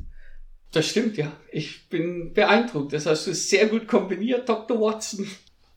Das 0.72 0.86
stimmt, 0.86 1.16
ja. 1.16 1.32
Ich 1.50 1.88
bin 1.88 2.32
beeindruckt. 2.32 2.92
Das 2.92 3.06
hast 3.06 3.26
du 3.26 3.34
sehr 3.34 3.66
gut 3.66 3.86
kombiniert, 3.86 4.48
Dr. 4.48 4.80
Watson. 4.80 5.26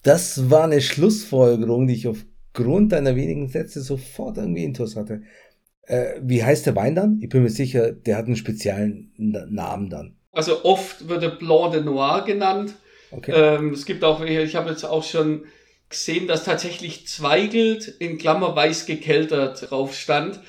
Das 0.03 0.50
war 0.50 0.65
eine 0.65 0.82
Schlussfolgerung, 0.82 1.88
die 1.88 1.96
ich 1.96 2.08
aufgrund 2.08 2.91
deiner 2.91 3.15
wenigen 3.15 3.48
Sätze 3.48 3.82
sofort 3.82 4.38
irgendwie 4.38 4.63
intus 4.63 4.96
hatte. 4.96 5.24
Äh, 5.84 6.20
wie 6.22 6.43
heißt 6.43 6.65
der 6.65 6.75
Wein 6.75 6.96
dann? 6.96 7.20
Ich 7.22 7.29
bin 7.29 7.43
mir 7.43 7.50
sicher, 7.50 7.91
der 7.91 8.17
hat 8.17 8.25
einen 8.25 8.36
speziellen 8.36 9.12
Namen 9.17 9.89
dann. 9.89 10.15
Also 10.32 10.63
oft 10.63 11.08
wird 11.08 11.24
er 11.24 11.32
Blanc 11.32 11.74
de 11.74 11.84
Noir 11.84 12.24
genannt. 12.25 12.75
Okay. 13.15 13.32
Ähm, 13.32 13.74
es 13.74 13.86
gibt 13.86 14.03
auch, 14.03 14.24
ich 14.24 14.55
habe 14.55 14.70
jetzt 14.70 14.84
auch 14.84 15.03
schon 15.03 15.46
gesehen, 15.89 16.27
dass 16.27 16.43
tatsächlich 16.43 17.08
Zweigelt 17.08 17.88
in 17.88 18.17
Klammer 18.17 18.55
weiß 18.55 18.86
gekeltert 18.86 19.70
drauf 19.70 19.96
stand. 19.96 20.39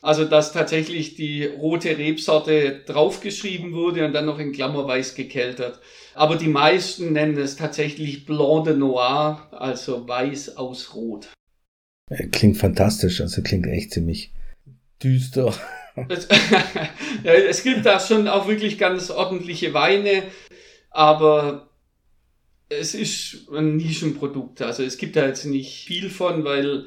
Also 0.00 0.26
dass 0.26 0.52
tatsächlich 0.52 1.14
die 1.14 1.46
rote 1.46 1.96
Rebsorte 1.96 2.82
draufgeschrieben 2.84 3.72
wurde 3.72 4.04
und 4.04 4.12
dann 4.12 4.26
noch 4.26 4.38
in 4.38 4.52
Klammer 4.52 4.86
weiß 4.86 5.14
gekeltert. 5.14 5.80
Aber 6.14 6.36
die 6.36 6.48
meisten 6.48 7.14
nennen 7.14 7.38
es 7.38 7.56
tatsächlich 7.56 8.26
Blanc 8.26 8.66
de 8.66 8.76
Noir, 8.76 9.48
also 9.50 10.06
weiß 10.06 10.58
aus 10.58 10.94
Rot. 10.94 11.28
Klingt 12.32 12.58
fantastisch, 12.58 13.22
also 13.22 13.40
klingt 13.40 13.66
echt 13.66 13.92
ziemlich 13.92 14.34
düster. 15.02 15.54
Es, 16.08 16.28
es 17.24 17.62
gibt 17.62 17.86
da 17.86 17.98
schon 17.98 18.28
auch 18.28 18.46
wirklich 18.46 18.78
ganz 18.78 19.10
ordentliche 19.10 19.72
Weine, 19.72 20.24
aber 20.90 21.70
es 22.68 22.94
ist 22.94 23.48
ein 23.52 23.76
Nischenprodukt. 23.76 24.62
Also 24.62 24.82
es 24.82 24.98
gibt 24.98 25.16
da 25.16 25.26
jetzt 25.26 25.44
nicht 25.44 25.84
viel 25.84 26.10
von, 26.10 26.44
weil 26.44 26.86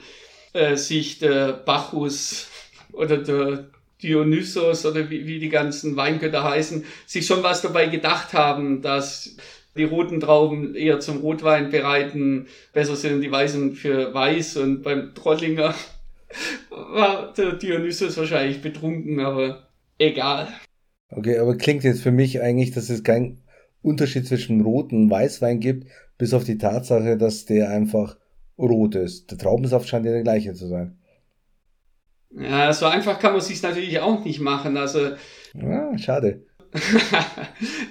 äh, 0.54 0.76
sich 0.76 1.20
der 1.20 1.54
Bacchus 1.54 2.48
oder 2.92 3.18
der 3.18 3.70
Dionysos 4.02 4.86
oder 4.86 5.10
wie, 5.10 5.26
wie 5.26 5.40
die 5.40 5.50
ganzen 5.50 5.96
Weingötter 5.96 6.44
heißen, 6.44 6.86
sich 7.06 7.26
schon 7.26 7.44
was 7.44 7.62
dabei 7.62 7.88
gedacht 7.88 8.34
haben, 8.34 8.82
dass 8.82 9.38
die 9.76 9.84
roten 9.84 10.20
Trauben 10.20 10.76
eher 10.76 11.00
zum 11.00 11.18
Rotwein 11.18 11.70
bereiten, 11.70 12.48
besser 12.74 12.96
sind 12.96 13.22
die 13.22 13.32
weißen 13.32 13.76
für 13.76 14.14
weiß 14.14 14.58
und 14.58 14.82
beim 14.82 15.14
Trollinger 15.14 15.76
war 16.70 17.34
der 17.34 17.54
Dionysus 17.54 18.18
wahrscheinlich 18.18 18.62
betrunken, 18.62 19.20
aber 19.20 19.68
egal. 19.98 20.48
Okay, 21.10 21.38
aber 21.38 21.56
klingt 21.58 21.84
jetzt 21.84 22.02
für 22.02 22.12
mich 22.12 22.42
eigentlich, 22.42 22.72
dass 22.72 22.90
es 22.90 23.04
keinen 23.04 23.42
Unterschied 23.88 24.28
zwischen 24.28 24.62
roten 24.62 25.04
und 25.04 25.10
Weißwein 25.10 25.60
gibt, 25.60 25.88
bis 26.18 26.34
auf 26.34 26.44
die 26.44 26.58
Tatsache, 26.58 27.18
dass 27.18 27.46
der 27.46 27.70
einfach 27.70 28.18
rot 28.58 28.96
ist. 28.96 29.32
Der 29.32 29.38
Traubensaft 29.38 29.88
scheint 29.88 30.06
ja 30.06 30.12
der 30.12 30.24
gleiche 30.24 30.54
zu 30.54 30.68
sein. 30.68 30.98
Ja, 32.32 32.74
so 32.74 32.86
einfach 32.86 33.20
kann 33.20 33.34
man 33.34 33.42
sich 33.42 33.62
natürlich 33.64 34.00
auch 34.00 34.24
nicht 34.24 34.40
machen. 34.40 34.78
Also 34.78 35.12
ja, 35.54 35.98
schade. 35.98 36.44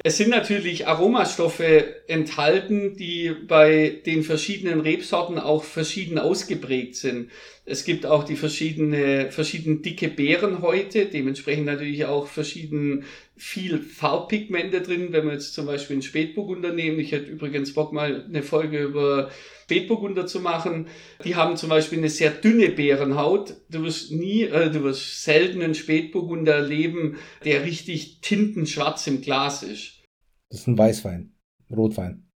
es 0.05 0.19
sind 0.19 0.31
natürlich 0.31 0.87
Aromastoffe 0.87 1.85
enthalten, 2.09 2.95
die 2.97 3.33
bei 3.47 4.01
den 4.05 4.23
verschiedenen 4.23 4.81
Rebsorten 4.81 5.39
auch 5.39 5.65
verschieden 5.65 6.19
ausgeprägt 6.19 6.97
sind. 6.97 7.31
Es 7.65 7.85
gibt 7.85 8.07
auch 8.07 8.25
die 8.25 8.37
verschiedene, 8.37 9.31
verschieden 9.31 9.83
dicke 9.83 10.09
Beerenhäute, 10.09 11.07
dementsprechend 11.07 11.67
natürlich 11.67 12.05
auch 12.05 12.27
verschieden 12.27 13.05
viel 13.37 13.79
Farbpigmente 13.79 14.81
drin. 14.81 15.13
Wenn 15.13 15.27
wir 15.27 15.33
jetzt 15.33 15.55
zum 15.55 15.67
Beispiel 15.67 15.95
einen 15.95 16.03
Spätburgunder 16.03 16.73
nehmen, 16.73 16.99
ich 16.99 17.13
hätte 17.13 17.31
übrigens 17.31 17.75
Bock 17.75 17.93
mal 17.93 18.25
eine 18.25 18.43
Folge 18.43 18.83
über 18.83 19.31
Spätburgunder 19.65 20.27
zu 20.27 20.41
machen. 20.41 20.87
Die 21.25 21.35
haben 21.35 21.57
zum 21.57 21.69
Beispiel 21.69 21.99
eine 21.99 22.09
sehr 22.09 22.31
dünne 22.31 22.71
Beerenhaut. 22.71 23.57
Du 23.69 23.83
wirst 23.83 24.13
nie, 24.13 24.43
äh, 24.43 24.71
du 24.71 24.85
wirst 24.85 25.25
selten 25.25 25.61
einen 25.61 25.75
Spätburgunder 25.75 26.55
erleben, 26.55 27.17
der 27.45 27.65
richtig 27.65 28.21
tintenschwarz 28.21 29.07
im 29.07 29.21
Glas 29.21 29.63
ist. 29.63 30.03
Das 30.51 30.61
ist 30.61 30.69
ein 30.69 30.79
Weißwein. 30.79 31.35
Rotwein. 31.71 32.29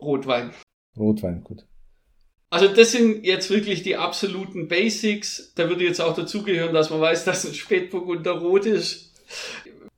Rotwein. 0.00 0.52
Rotwein, 0.96 1.42
gut. 1.42 1.66
Also 2.50 2.66
das 2.66 2.92
sind 2.92 3.24
jetzt 3.24 3.48
wirklich 3.50 3.82
die 3.82 3.96
absoluten 3.96 4.66
Basics. 4.66 5.52
Da 5.54 5.68
würde 5.68 5.84
jetzt 5.84 6.00
auch 6.00 6.14
dazugehören, 6.14 6.74
dass 6.74 6.90
man 6.90 7.00
weiß, 7.00 7.24
dass 7.26 7.46
ein 7.46 7.54
Spätburgunder 7.54 8.32
rot 8.32 8.66
ist. 8.66 9.10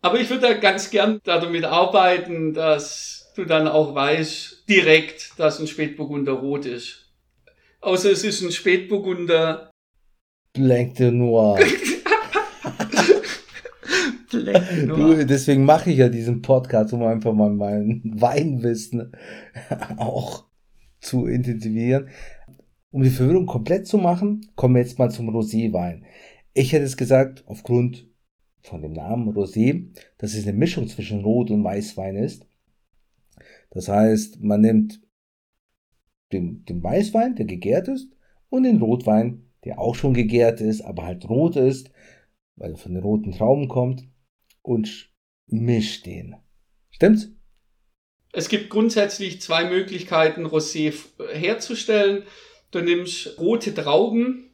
Aber 0.04 0.20
ich 0.20 0.28
würde 0.28 0.48
da 0.48 0.52
ganz 0.54 0.90
gern 0.90 1.20
damit 1.22 1.64
arbeiten, 1.64 2.52
dass 2.54 3.32
du 3.36 3.44
dann 3.44 3.68
auch 3.68 3.94
weißt 3.94 4.68
direkt, 4.68 5.38
dass 5.38 5.60
ein 5.60 5.68
Spätburgunder 5.68 6.32
rot 6.32 6.66
ist. 6.66 7.12
Außer 7.80 8.10
es 8.10 8.24
ist 8.24 8.42
ein 8.42 8.50
Spätburgunder 8.50 9.70
Blanc 10.52 10.96
de 10.96 11.12
Noir. 11.12 11.56
Blanc 14.30 14.68
de 14.68 14.86
Noir. 14.86 15.16
Du, 15.16 15.24
deswegen 15.24 15.64
mache 15.64 15.92
ich 15.92 15.98
ja 15.98 16.08
diesen 16.08 16.42
Podcast, 16.42 16.92
um 16.92 17.04
einfach 17.04 17.32
mal 17.32 17.50
mein 17.50 18.02
Weinwissen 18.04 19.12
auch 19.96 20.46
zu 21.00 21.26
intensivieren. 21.26 22.08
Um 22.90 23.04
die 23.04 23.10
Verwirrung 23.10 23.46
komplett 23.46 23.86
zu 23.86 23.98
machen, 23.98 24.50
kommen 24.56 24.74
wir 24.74 24.82
jetzt 24.82 24.98
mal 24.98 25.10
zum 25.10 25.30
Roséwein. 25.30 26.02
Ich 26.54 26.72
hätte 26.72 26.84
es 26.84 26.96
gesagt, 26.96 27.44
aufgrund 27.46 28.11
von 28.62 28.82
dem 28.82 28.92
Namen 28.92 29.34
Rosé, 29.34 29.92
dass 30.18 30.34
es 30.34 30.46
eine 30.46 30.56
Mischung 30.56 30.88
zwischen 30.88 31.22
Rot- 31.22 31.50
und 31.50 31.64
Weißwein 31.64 32.16
ist. 32.16 32.46
Das 33.70 33.88
heißt, 33.88 34.40
man 34.40 34.60
nimmt 34.60 35.00
den, 36.32 36.64
den 36.64 36.82
Weißwein, 36.82 37.36
der 37.36 37.46
gegärt 37.46 37.88
ist, 37.88 38.12
und 38.48 38.64
den 38.64 38.80
Rotwein, 38.82 39.50
der 39.64 39.78
auch 39.78 39.94
schon 39.94 40.14
gegärt 40.14 40.60
ist, 40.60 40.82
aber 40.82 41.04
halt 41.04 41.28
rot 41.28 41.56
ist, 41.56 41.90
weil 42.56 42.72
er 42.72 42.76
von 42.76 42.94
den 42.94 43.02
roten 43.02 43.32
Trauben 43.32 43.68
kommt, 43.68 44.04
und 44.62 45.12
mischt 45.46 46.06
den. 46.06 46.36
Stimmt's? 46.90 47.30
Es 48.32 48.48
gibt 48.48 48.70
grundsätzlich 48.70 49.40
zwei 49.42 49.68
Möglichkeiten, 49.68 50.46
Rosé 50.46 50.94
herzustellen. 51.32 52.24
Du 52.70 52.80
nimmst 52.80 53.38
rote 53.38 53.74
Trauben, 53.74 54.51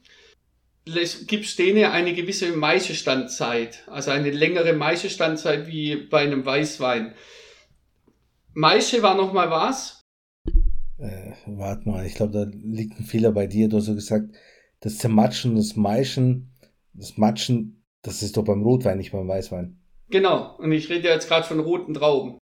gibst 1.27 1.59
denen 1.59 1.85
eine 1.85 2.15
gewisse 2.15 2.53
Maischestandzeit, 2.57 3.85
also 3.89 4.11
eine 4.11 4.31
längere 4.31 4.73
Maischestandzeit 4.73 5.67
wie 5.67 5.97
bei 5.97 6.21
einem 6.21 6.45
Weißwein. 6.45 7.15
Maische 8.55 9.03
war 9.03 9.15
noch 9.15 9.33
mal 9.33 9.51
was? 9.51 10.03
Äh, 10.99 11.33
warte 11.47 11.89
mal, 11.89 12.05
ich 12.07 12.15
glaube, 12.15 12.33
da 12.33 12.51
liegt 12.51 12.99
ein 12.99 13.05
Fehler 13.05 13.33
bei 13.33 13.47
dir. 13.47 13.69
Du 13.69 13.77
hast 13.77 13.87
so 13.87 13.95
gesagt, 13.95 14.35
das 14.81 14.99
Zermatschen, 14.99 15.55
das 15.55 15.77
Maischen, 15.77 16.53
das 16.93 17.17
Matschen, 17.17 17.85
das 18.03 18.23
ist 18.23 18.37
doch 18.37 18.45
beim 18.45 18.63
Rotwein, 18.63 18.99
nicht 18.99 19.13
beim 19.13 19.29
Weißwein. 19.29 19.81
Genau, 20.11 20.57
und 20.57 20.73
ich 20.73 20.89
rede 20.89 21.09
ja 21.09 21.15
jetzt 21.15 21.29
gerade 21.29 21.47
von 21.47 21.61
roten 21.61 21.95
Trauben. 21.95 22.39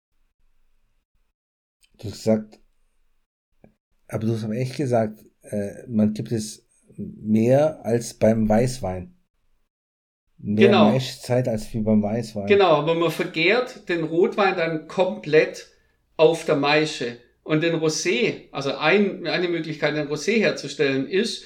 Du 1.99 2.05
hast 2.05 2.19
gesagt, 2.19 2.61
aber 4.09 4.27
du 4.27 4.33
hast 4.35 4.45
aber 4.45 4.55
echt 4.55 4.77
gesagt, 4.77 5.25
äh, 5.43 5.87
man 5.89 6.13
gibt 6.13 6.33
es 6.33 6.66
mehr 6.97 7.85
als 7.85 8.15
beim 8.15 8.49
Weißwein. 8.49 9.15
Mehr 10.39 10.69
genau. 10.69 10.91
Maischzeit 10.91 11.49
als 11.49 11.73
wie 11.73 11.81
beim 11.81 12.03
Weißwein. 12.03 12.47
Genau, 12.47 12.73
aber 12.73 12.95
man 12.95 13.11
vergärt 13.11 13.89
den 13.89 14.05
Rotwein 14.05 14.57
dann 14.57 14.87
komplett 14.87 15.69
auf 16.17 16.45
der 16.45 16.57
Maische. 16.57 17.19
Und 17.43 17.63
den 17.63 17.77
Rosé, 17.77 18.49
also 18.51 18.75
ein, 18.77 19.27
eine 19.27 19.49
Möglichkeit, 19.49 19.97
den 19.97 20.09
Rosé 20.09 20.39
herzustellen, 20.41 21.09
ist, 21.09 21.45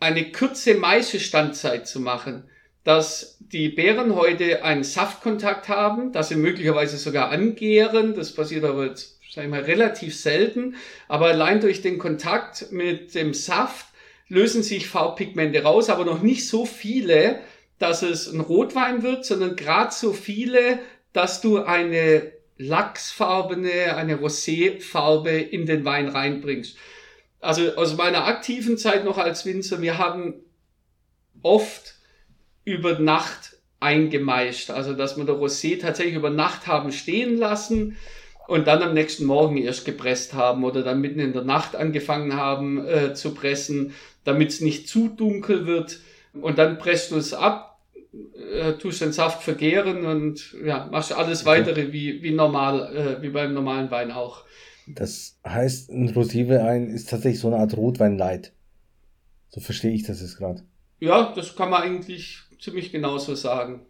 eine 0.00 0.32
kurze 0.32 0.74
Maischestandzeit 0.74 1.86
zu 1.86 2.00
machen, 2.00 2.44
dass 2.84 3.38
die 3.40 3.68
Beeren 3.68 4.14
heute 4.14 4.64
einen 4.64 4.84
Saftkontakt 4.84 5.68
haben, 5.68 6.12
dass 6.12 6.30
sie 6.30 6.36
möglicherweise 6.36 6.96
sogar 6.96 7.30
angären. 7.30 8.14
Das 8.14 8.34
passiert 8.34 8.64
aber 8.64 8.86
jetzt, 8.86 9.20
sag 9.30 9.44
ich 9.44 9.50
mal, 9.50 9.62
relativ 9.62 10.16
selten. 10.16 10.76
Aber 11.08 11.26
allein 11.26 11.60
durch 11.60 11.80
den 11.80 11.98
Kontakt 11.98 12.72
mit 12.72 13.14
dem 13.14 13.34
Saft 13.34 13.86
lösen 14.34 14.62
sich 14.62 14.88
Farbpigmente 14.88 15.62
raus, 15.62 15.88
aber 15.88 16.04
noch 16.04 16.20
nicht 16.20 16.48
so 16.48 16.66
viele, 16.66 17.40
dass 17.78 18.02
es 18.02 18.26
ein 18.32 18.40
Rotwein 18.40 19.02
wird, 19.02 19.24
sondern 19.24 19.56
gerade 19.56 19.94
so 19.94 20.12
viele, 20.12 20.80
dass 21.12 21.40
du 21.40 21.62
eine 21.62 22.32
lachsfarbene, 22.58 23.96
eine 23.96 24.16
Roséfarbe 24.16 25.38
in 25.38 25.66
den 25.66 25.84
Wein 25.84 26.08
reinbringst. 26.08 26.76
Also 27.40 27.74
aus 27.76 27.96
meiner 27.96 28.24
aktiven 28.26 28.76
Zeit 28.76 29.04
noch 29.04 29.18
als 29.18 29.46
Winzer, 29.46 29.80
wir 29.82 29.98
haben 29.98 30.34
oft 31.42 31.94
über 32.64 32.98
Nacht 32.98 33.56
eingemeischt, 33.80 34.70
also 34.70 34.94
dass 34.94 35.16
wir 35.16 35.24
der 35.24 35.34
Rosé 35.34 35.78
tatsächlich 35.78 36.16
über 36.16 36.30
Nacht 36.30 36.66
haben 36.66 36.90
stehen 36.90 37.36
lassen 37.36 37.96
und 38.46 38.66
dann 38.66 38.82
am 38.82 38.94
nächsten 38.94 39.26
Morgen 39.26 39.58
erst 39.58 39.84
gepresst 39.84 40.32
haben 40.32 40.64
oder 40.64 40.82
dann 40.82 41.00
mitten 41.00 41.20
in 41.20 41.32
der 41.32 41.44
Nacht 41.44 41.76
angefangen 41.76 42.34
haben 42.34 42.86
äh, 42.86 43.14
zu 43.14 43.34
pressen, 43.34 43.94
damit 44.24 44.50
es 44.50 44.60
nicht 44.60 44.88
zu 44.88 45.08
dunkel 45.08 45.66
wird 45.66 46.00
und 46.32 46.58
dann 46.58 46.78
presst 46.78 47.10
du 47.10 47.16
es 47.16 47.32
ab, 47.32 47.80
äh, 48.52 48.74
tust 48.74 49.00
den 49.00 49.12
Saft 49.12 49.42
vergehren 49.42 50.06
und 50.06 50.54
ja, 50.64 50.88
machst 50.90 51.12
alles 51.12 51.42
okay. 51.42 51.60
weitere 51.60 51.92
wie, 51.92 52.22
wie 52.22 52.32
normal, 52.32 52.96
äh, 52.96 53.22
wie 53.22 53.30
beim 53.30 53.54
normalen 53.54 53.90
Wein 53.90 54.10
auch. 54.10 54.44
Das 54.86 55.38
heißt, 55.46 55.90
ein 55.90 56.10
Roséwein 56.10 56.88
ist 56.88 57.08
tatsächlich 57.08 57.40
so 57.40 57.48
eine 57.48 57.56
Art 57.56 57.76
Rotwein-Light. 57.76 58.52
So 59.48 59.60
verstehe 59.60 59.92
ich 59.92 60.02
das 60.02 60.20
jetzt 60.20 60.36
gerade. 60.36 60.62
Ja, 61.00 61.32
das 61.34 61.56
kann 61.56 61.70
man 61.70 61.82
eigentlich 61.82 62.40
ziemlich 62.60 62.92
genauso 62.92 63.34
sagen. 63.34 63.86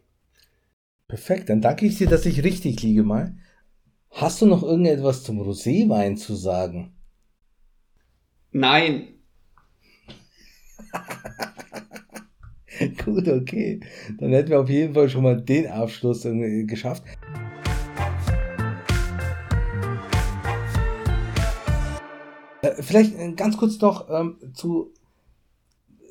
Perfekt, 1.09 1.49
dann 1.49 1.61
danke 1.61 1.87
ich 1.87 1.99
dir, 1.99 2.09
dass 2.09 2.27
ich 2.27 2.43
richtig 2.43 2.83
liege 2.83 3.03
mal. 3.03 3.37
Hast 4.11 4.41
du 4.41 4.47
noch 4.47 4.63
irgendetwas 4.63 5.25
zum 5.25 5.41
Roséwein 5.41 6.17
zu 6.17 6.35
sagen? 6.35 6.95
Nein. 8.53 9.14
Gut, 13.05 13.29
okay. 13.29 13.81
Dann 14.19 14.31
hätten 14.31 14.51
wir 14.51 14.61
auf 14.61 14.69
jeden 14.69 14.95
Fall 14.95 15.09
schon 15.09 15.23
mal 15.23 15.41
den 15.41 15.69
Abschluss 15.69 16.27
geschafft. 16.67 17.05
Äh, 22.63 22.83
vielleicht 22.83 23.17
äh, 23.19 23.33
ganz 23.33 23.57
kurz 23.57 23.81
noch 23.81 24.09
ähm, 24.11 24.39
zu 24.55 24.93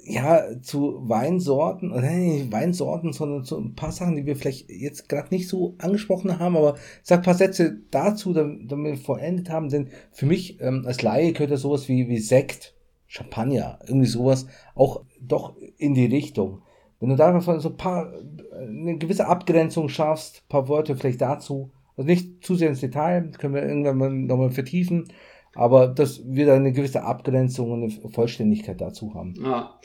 ja, 0.05 0.61
zu 0.61 0.99
Weinsorten, 1.07 1.91
nicht 1.91 2.51
Weinsorten, 2.51 3.13
sondern 3.13 3.45
zu 3.45 3.57
ein 3.57 3.73
paar 3.73 3.93
Sachen, 3.93 4.17
die 4.17 4.25
wir 4.25 4.35
vielleicht 4.35 4.69
jetzt 4.69 5.07
gerade 5.07 5.33
nicht 5.33 5.47
so 5.47 5.75
angesprochen 5.77 6.39
haben, 6.39 6.57
aber 6.57 6.75
sag 7.03 7.19
ein 7.19 7.23
paar 7.23 7.35
Sätze 7.35 7.79
dazu, 7.89 8.33
damit 8.33 8.69
wir 8.69 8.97
vollendet 8.97 9.49
haben, 9.49 9.69
denn 9.69 9.87
für 10.11 10.25
mich 10.25 10.59
ähm, 10.59 10.83
als 10.85 11.01
Laie 11.01 11.31
gehört 11.31 11.51
ja 11.51 11.57
sowas 11.57 11.87
wie, 11.87 12.09
wie 12.09 12.19
Sekt 12.19 12.75
Champagner, 13.13 13.77
irgendwie 13.87 14.07
sowas, 14.07 14.47
auch 14.73 15.03
doch 15.21 15.55
in 15.77 15.93
die 15.93 16.07
Richtung. 16.07 16.63
Wenn 16.99 17.09
du 17.09 17.15
da 17.15 17.27
einfach 17.27 17.59
so 17.59 17.69
ein 17.69 17.77
paar, 17.77 18.11
eine 18.59 18.97
gewisse 18.97 19.27
Abgrenzung 19.27 19.87
schaffst, 19.87 20.37
ein 20.37 20.49
paar 20.49 20.67
Worte 20.67 20.95
vielleicht 20.95 21.21
dazu, 21.21 21.71
also 21.95 22.07
nicht 22.07 22.43
zu 22.43 22.55
sehr 22.55 22.69
ins 22.69 22.79
Detail, 22.79 23.29
können 23.37 23.53
wir 23.53 23.61
irgendwann 23.61 23.97
mal 23.97 24.09
nochmal 24.09 24.49
vertiefen, 24.49 25.09
aber 25.55 25.87
dass 25.87 26.21
wir 26.25 26.45
da 26.45 26.55
eine 26.55 26.73
gewisse 26.73 27.03
Abgrenzung 27.03 27.71
und 27.71 27.83
eine 27.83 28.09
Vollständigkeit 28.11 28.81
dazu 28.81 29.13
haben. 29.13 29.35
Ja. 29.43 29.79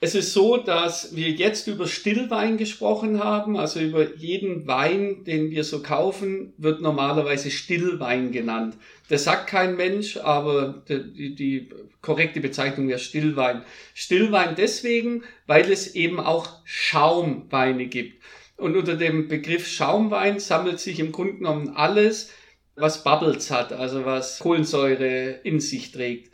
Es 0.00 0.14
ist 0.14 0.34
so, 0.34 0.58
dass 0.58 1.16
wir 1.16 1.30
jetzt 1.30 1.66
über 1.66 1.86
Stillwein 1.86 2.58
gesprochen 2.58 3.24
haben, 3.24 3.56
also 3.56 3.80
über 3.80 4.14
jeden 4.16 4.66
Wein, 4.66 5.24
den 5.24 5.50
wir 5.50 5.64
so 5.64 5.80
kaufen, 5.80 6.52
wird 6.58 6.82
normalerweise 6.82 7.50
Stillwein 7.50 8.30
genannt. 8.30 8.76
Das 9.08 9.24
sagt 9.24 9.46
kein 9.46 9.76
Mensch, 9.76 10.18
aber 10.18 10.82
die, 10.88 11.34
die 11.34 11.70
korrekte 12.02 12.40
Bezeichnung 12.40 12.88
wäre 12.88 12.98
Stillwein. 12.98 13.62
Stillwein 13.94 14.56
deswegen, 14.58 15.22
weil 15.46 15.72
es 15.72 15.94
eben 15.94 16.20
auch 16.20 16.48
Schaumweine 16.64 17.86
gibt. 17.86 18.22
Und 18.58 18.76
unter 18.76 18.96
dem 18.96 19.28
Begriff 19.28 19.66
Schaumwein 19.66 20.38
sammelt 20.38 20.80
sich 20.80 21.00
im 21.00 21.12
Grunde 21.12 21.38
genommen 21.38 21.70
alles, 21.70 22.30
was 22.76 23.04
Bubbles 23.04 23.50
hat, 23.50 23.72
also 23.72 24.04
was 24.04 24.38
Kohlensäure 24.38 25.40
in 25.42 25.60
sich 25.60 25.92
trägt. 25.92 26.32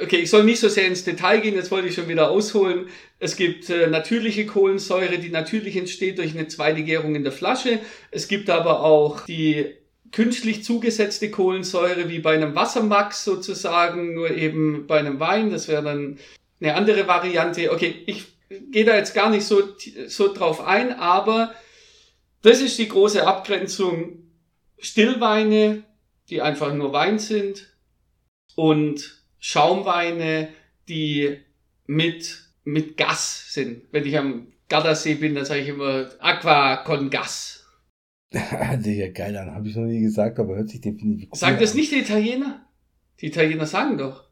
okay, 0.00 0.16
ich 0.16 0.30
soll 0.30 0.44
nicht 0.44 0.60
so 0.60 0.68
sehr 0.68 0.86
ins 0.86 1.04
Detail 1.04 1.40
gehen, 1.40 1.54
jetzt 1.54 1.70
wollte 1.70 1.88
ich 1.88 1.94
schon 1.94 2.08
wieder 2.08 2.30
ausholen. 2.30 2.88
Es 3.18 3.36
gibt 3.36 3.68
äh, 3.70 3.88
natürliche 3.88 4.46
Kohlensäure, 4.46 5.18
die 5.18 5.28
natürlich 5.28 5.76
entsteht 5.76 6.18
durch 6.18 6.34
eine 6.34 6.48
zweite 6.48 6.82
Gärung 6.82 7.14
in 7.14 7.24
der 7.24 7.32
Flasche. 7.32 7.78
Es 8.10 8.28
gibt 8.28 8.50
aber 8.50 8.80
auch 8.82 9.26
die 9.26 9.74
künstlich 10.12 10.62
zugesetzte 10.62 11.30
Kohlensäure 11.30 12.08
wie 12.08 12.18
bei 12.18 12.34
einem 12.34 12.54
Wassermax 12.54 13.24
sozusagen, 13.24 14.14
nur 14.14 14.30
eben 14.30 14.86
bei 14.86 14.98
einem 14.98 15.20
Wein. 15.20 15.50
Das 15.50 15.68
wäre 15.68 15.82
dann 15.82 16.18
eine 16.60 16.74
andere 16.74 17.06
Variante. 17.06 17.72
Okay, 17.72 18.02
ich 18.06 18.26
gehe 18.70 18.84
da 18.84 18.96
jetzt 18.96 19.14
gar 19.14 19.30
nicht 19.30 19.44
so, 19.44 19.62
so 20.06 20.32
drauf 20.32 20.60
ein, 20.60 20.92
aber 20.92 21.54
das 22.42 22.60
ist 22.60 22.78
die 22.78 22.88
große 22.88 23.26
Abgrenzung. 23.26 24.21
Stillweine, 24.82 25.84
die 26.28 26.42
einfach 26.42 26.74
nur 26.74 26.92
Wein 26.92 27.18
sind 27.18 27.74
und 28.56 29.24
Schaumweine, 29.38 30.48
die 30.88 31.38
mit, 31.86 32.50
mit 32.64 32.96
Gas 32.96 33.52
sind. 33.52 33.82
Wenn 33.92 34.06
ich 34.06 34.18
am 34.18 34.48
Gardasee 34.68 35.14
bin, 35.14 35.34
dann 35.34 35.44
sage 35.44 35.60
ich 35.60 35.68
immer 35.68 36.10
Aqua 36.18 36.76
con 36.84 37.10
Gas. 37.10 37.64
ja 38.32 39.08
geil 39.10 39.36
an, 39.36 39.54
habe 39.54 39.68
ich 39.68 39.76
noch 39.76 39.84
nie 39.84 40.00
gesagt, 40.00 40.38
aber 40.38 40.56
hört 40.56 40.70
sich 40.70 40.80
definitiv 40.80 41.28
cool 41.30 41.38
Sagen 41.38 41.58
das 41.60 41.74
nicht 41.74 41.92
die 41.92 42.00
Italiener? 42.00 42.66
Die 43.20 43.26
Italiener 43.26 43.66
sagen 43.66 43.98
doch. 43.98 44.24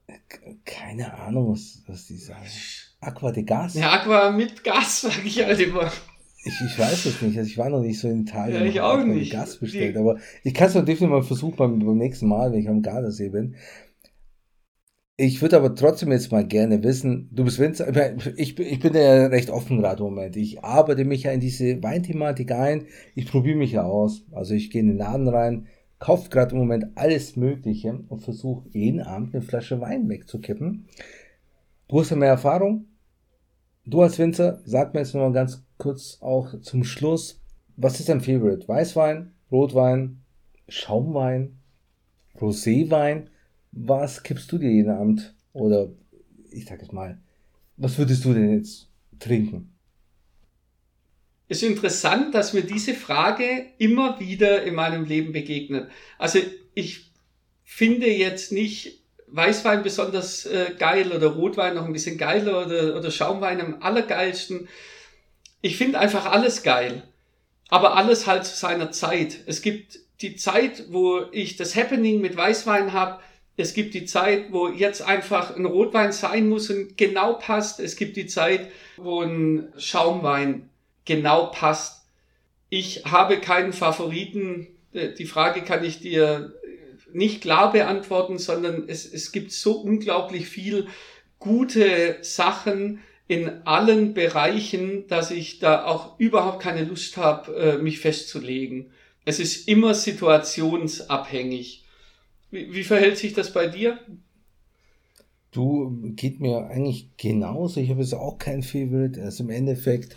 Keine 0.64 1.14
Ahnung, 1.14 1.52
was, 1.52 1.82
was 1.86 2.06
die 2.06 2.16
sagen. 2.16 2.46
Aqua 3.00 3.30
de 3.30 3.44
Gas? 3.44 3.74
Ja, 3.74 3.92
Aqua 3.92 4.30
mit 4.30 4.64
Gas, 4.64 5.00
sage 5.02 5.22
ich 5.26 5.44
halt 5.44 5.60
immer. 5.60 5.92
Ich, 6.42 6.60
ich 6.64 6.78
weiß 6.78 7.06
es 7.06 7.20
nicht. 7.20 7.36
Also 7.36 7.48
ich 7.48 7.58
war 7.58 7.68
noch 7.68 7.82
nicht 7.82 7.98
so 7.98 8.08
in 8.08 8.22
Italien. 8.22 8.62
Ja, 8.62 8.68
ich 8.68 8.80
auch 8.80 9.04
nicht. 9.04 9.32
Gas 9.32 9.58
bestellt, 9.58 9.96
aber 9.96 10.18
ich 10.42 10.54
kann 10.54 10.68
es 10.68 10.74
doch 10.74 10.80
definitiv 10.84 11.10
mal 11.10 11.22
versuchen 11.22 11.56
beim, 11.56 11.78
beim 11.78 11.98
nächsten 11.98 12.28
Mal, 12.28 12.52
wenn 12.52 12.60
ich 12.60 12.68
am 12.68 12.82
Gardasee 12.82 13.28
bin. 13.28 13.56
Ich 15.22 15.42
würde 15.42 15.58
aber 15.58 15.74
trotzdem 15.74 16.12
jetzt 16.12 16.32
mal 16.32 16.46
gerne 16.46 16.82
wissen, 16.82 17.28
du 17.30 17.44
bist 17.44 17.58
Winzer, 17.58 17.92
ich, 18.38 18.58
ich 18.58 18.80
bin 18.80 18.94
ja 18.94 19.26
recht 19.26 19.50
offen 19.50 19.78
gerade 19.78 19.98
im 19.98 20.04
Moment. 20.04 20.34
Ich 20.36 20.64
arbeite 20.64 21.04
mich 21.04 21.24
ja 21.24 21.32
in 21.32 21.40
diese 21.40 21.82
Weinthematik 21.82 22.52
ein, 22.52 22.86
ich 23.14 23.26
probiere 23.26 23.58
mich 23.58 23.72
ja 23.72 23.82
aus. 23.82 24.24
Also 24.32 24.54
ich 24.54 24.70
gehe 24.70 24.80
in 24.80 24.88
den 24.88 24.96
Laden 24.96 25.28
rein, 25.28 25.66
kaufe 25.98 26.30
gerade 26.30 26.52
im 26.52 26.58
Moment 26.58 26.86
alles 26.94 27.36
Mögliche 27.36 28.02
und 28.08 28.22
versuche 28.22 28.66
jeden 28.70 29.02
Abend 29.02 29.34
eine 29.34 29.42
Flasche 29.42 29.78
Wein 29.82 30.08
wegzukippen. 30.08 30.86
Du 31.88 32.00
hast 32.00 32.08
ja 32.08 32.16
mehr 32.16 32.30
Erfahrung. 32.30 32.86
Du 33.84 34.00
als 34.00 34.18
Winzer, 34.18 34.62
sag 34.64 34.94
mir 34.94 35.00
jetzt 35.00 35.14
nochmal 35.14 35.32
ganz 35.32 35.62
kurz 35.80 36.18
auch 36.20 36.60
zum 36.60 36.84
Schluss, 36.84 37.40
was 37.76 37.98
ist 37.98 38.08
dein 38.08 38.20
Favorite? 38.20 38.68
Weißwein, 38.68 39.32
Rotwein, 39.50 40.20
Schaumwein, 40.68 41.58
Roséwein? 42.40 43.28
was 43.72 44.22
kippst 44.22 44.50
du 44.52 44.58
dir 44.58 44.70
jeden 44.70 44.90
Abend? 44.90 45.34
Oder 45.52 45.90
ich 46.50 46.66
sag 46.66 46.82
es 46.82 46.92
mal, 46.92 47.18
was 47.76 47.98
würdest 47.98 48.24
du 48.24 48.34
denn 48.34 48.56
jetzt 48.56 48.88
trinken? 49.18 49.72
Es 51.48 51.62
ist 51.62 51.68
interessant, 51.68 52.34
dass 52.34 52.52
mir 52.52 52.62
diese 52.62 52.94
Frage 52.94 53.66
immer 53.78 54.20
wieder 54.20 54.62
in 54.62 54.74
meinem 54.74 55.04
Leben 55.04 55.32
begegnet. 55.32 55.90
Also 56.18 56.38
ich 56.74 57.10
finde 57.64 58.08
jetzt 58.08 58.52
nicht 58.52 59.02
Weißwein 59.26 59.82
besonders 59.82 60.46
äh, 60.46 60.74
geil 60.78 61.12
oder 61.12 61.28
Rotwein 61.28 61.74
noch 61.74 61.84
ein 61.84 61.92
bisschen 61.92 62.18
geiler 62.18 62.66
oder, 62.66 62.96
oder 62.96 63.10
Schaumwein 63.10 63.60
am 63.60 63.76
allergeilsten. 63.80 64.68
Ich 65.62 65.76
finde 65.76 65.98
einfach 65.98 66.26
alles 66.26 66.62
geil. 66.62 67.02
Aber 67.68 67.96
alles 67.96 68.26
halt 68.26 68.44
zu 68.44 68.56
seiner 68.56 68.90
Zeit. 68.90 69.38
Es 69.46 69.62
gibt 69.62 70.00
die 70.20 70.36
Zeit, 70.36 70.84
wo 70.90 71.22
ich 71.32 71.56
das 71.56 71.76
Happening 71.76 72.20
mit 72.20 72.36
Weißwein 72.36 72.92
habe, 72.92 73.20
es 73.56 73.74
gibt 73.74 73.94
die 73.94 74.06
Zeit, 74.06 74.52
wo 74.52 74.68
jetzt 74.68 75.02
einfach 75.02 75.54
ein 75.54 75.66
Rotwein 75.66 76.12
sein 76.12 76.48
muss 76.48 76.70
und 76.70 76.96
genau 76.96 77.34
passt. 77.34 77.78
Es 77.78 77.96
gibt 77.96 78.16
die 78.16 78.26
Zeit, 78.26 78.70
wo 78.96 79.20
ein 79.20 79.72
Schaumwein 79.76 80.70
genau 81.04 81.46
passt. 81.46 82.06
Ich 82.70 83.04
habe 83.04 83.38
keinen 83.38 83.72
Favoriten. 83.72 84.68
Die 84.94 85.26
Frage 85.26 85.62
kann 85.62 85.84
ich 85.84 86.00
dir 86.00 86.54
nicht 87.12 87.42
klar 87.42 87.72
beantworten, 87.72 88.38
sondern 88.38 88.88
es, 88.88 89.04
es 89.12 89.30
gibt 89.30 89.52
so 89.52 89.72
unglaublich 89.72 90.48
viel 90.48 90.86
gute 91.38 92.18
Sachen 92.22 93.00
in 93.30 93.64
allen 93.64 94.12
Bereichen, 94.12 95.06
dass 95.06 95.30
ich 95.30 95.60
da 95.60 95.84
auch 95.84 96.18
überhaupt 96.18 96.60
keine 96.60 96.82
Lust 96.82 97.16
habe, 97.16 97.54
äh, 97.54 97.78
mich 97.78 98.00
festzulegen. 98.00 98.90
Es 99.24 99.38
ist 99.38 99.68
immer 99.68 99.94
situationsabhängig. 99.94 101.84
Wie, 102.50 102.74
wie 102.74 102.82
verhält 102.82 103.18
sich 103.18 103.32
das 103.32 103.52
bei 103.52 103.68
dir? 103.68 104.00
Du, 105.52 106.12
geht 106.16 106.40
mir 106.40 106.66
eigentlich 106.70 107.16
genauso. 107.18 107.78
Ich 107.78 107.90
habe 107.90 108.00
jetzt 108.00 108.14
auch 108.14 108.36
kein 108.36 108.64
Favorite. 108.64 109.22
Also 109.22 109.44
im 109.44 109.50
Endeffekt, 109.50 110.16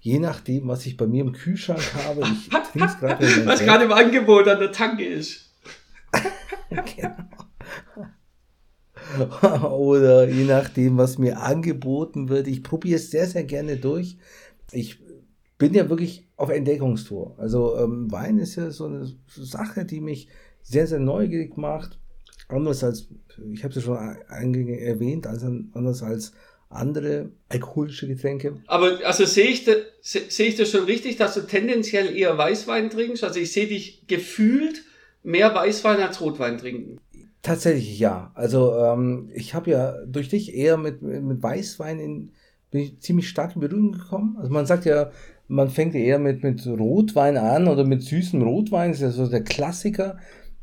je 0.00 0.18
nachdem, 0.18 0.66
was 0.66 0.84
ich 0.84 0.96
bei 0.96 1.06
mir 1.06 1.22
im 1.22 1.32
Kühlschrank 1.32 1.94
habe, 2.06 2.22
ich 2.22 2.50
gerade. 2.98 3.46
was 3.46 3.60
gerade 3.60 3.84
im 3.84 3.92
Angebot 3.92 4.48
an 4.48 4.58
der 4.58 4.72
Tanke 4.72 5.04
ist. 5.04 5.52
genau. 6.70 7.14
Oder 9.70 10.28
je 10.28 10.44
nachdem, 10.44 10.98
was 10.98 11.18
mir 11.18 11.40
angeboten 11.40 12.28
wird. 12.28 12.46
Ich 12.46 12.62
probiere 12.62 12.96
es 12.96 13.10
sehr, 13.10 13.26
sehr 13.26 13.44
gerne 13.44 13.76
durch. 13.76 14.16
Ich 14.72 14.98
bin 15.58 15.74
ja 15.74 15.88
wirklich 15.88 16.28
auf 16.36 16.50
Entdeckungstour. 16.50 17.34
Also 17.38 17.76
ähm, 17.78 18.10
Wein 18.10 18.38
ist 18.38 18.56
ja 18.56 18.70
so 18.70 18.86
eine 18.86 19.12
Sache, 19.26 19.84
die 19.84 20.00
mich 20.00 20.28
sehr, 20.62 20.86
sehr 20.86 21.00
neugierig 21.00 21.56
macht. 21.56 21.98
Anders 22.48 22.82
als, 22.82 23.08
ich 23.52 23.64
habe 23.64 23.70
es 23.74 23.84
ja 23.84 24.16
schon 24.32 24.54
erwähnt, 24.68 25.26
also 25.26 25.46
anders 25.74 26.02
als 26.02 26.32
andere 26.70 27.30
alkoholische 27.48 28.06
Getränke. 28.06 28.60
Aber 28.66 28.98
also 29.04 29.24
sehe 29.24 29.48
ich, 29.48 29.64
da, 29.64 29.72
sehe 30.00 30.48
ich 30.48 30.56
das 30.56 30.70
schon 30.70 30.84
richtig, 30.84 31.16
dass 31.16 31.34
du 31.34 31.40
tendenziell 31.40 32.14
eher 32.14 32.36
Weißwein 32.36 32.90
trinkst? 32.90 33.24
Also 33.24 33.40
ich 33.40 33.52
sehe 33.52 33.66
dich 33.66 34.06
gefühlt 34.06 34.84
mehr 35.22 35.54
Weißwein 35.54 36.00
als 36.00 36.20
Rotwein 36.20 36.58
trinken. 36.58 36.98
Tatsächlich 37.48 37.98
ja. 37.98 38.30
Also 38.34 38.74
ähm, 38.76 39.30
ich 39.34 39.54
habe 39.54 39.70
ja 39.70 39.94
durch 40.06 40.28
dich 40.28 40.54
eher 40.54 40.76
mit, 40.76 41.02
mit 41.02 41.42
Weißwein 41.42 41.98
in, 41.98 42.32
bin 42.70 42.80
ich 42.82 43.00
ziemlich 43.00 43.28
stark 43.28 43.54
in 43.54 43.60
Berührung 43.60 43.92
gekommen. 43.92 44.36
Also 44.38 44.52
man 44.52 44.66
sagt 44.66 44.84
ja, 44.84 45.10
man 45.46 45.70
fängt 45.70 45.94
eher 45.94 46.18
mit, 46.18 46.42
mit 46.42 46.66
Rotwein 46.66 47.36
an 47.36 47.68
oder 47.68 47.84
mit 47.84 48.02
süßem 48.02 48.42
Rotwein, 48.42 48.90
das 48.90 49.00
ist 49.00 49.02
ja 49.02 49.10
so 49.24 49.30
der 49.30 49.44
Klassiker 49.44 50.18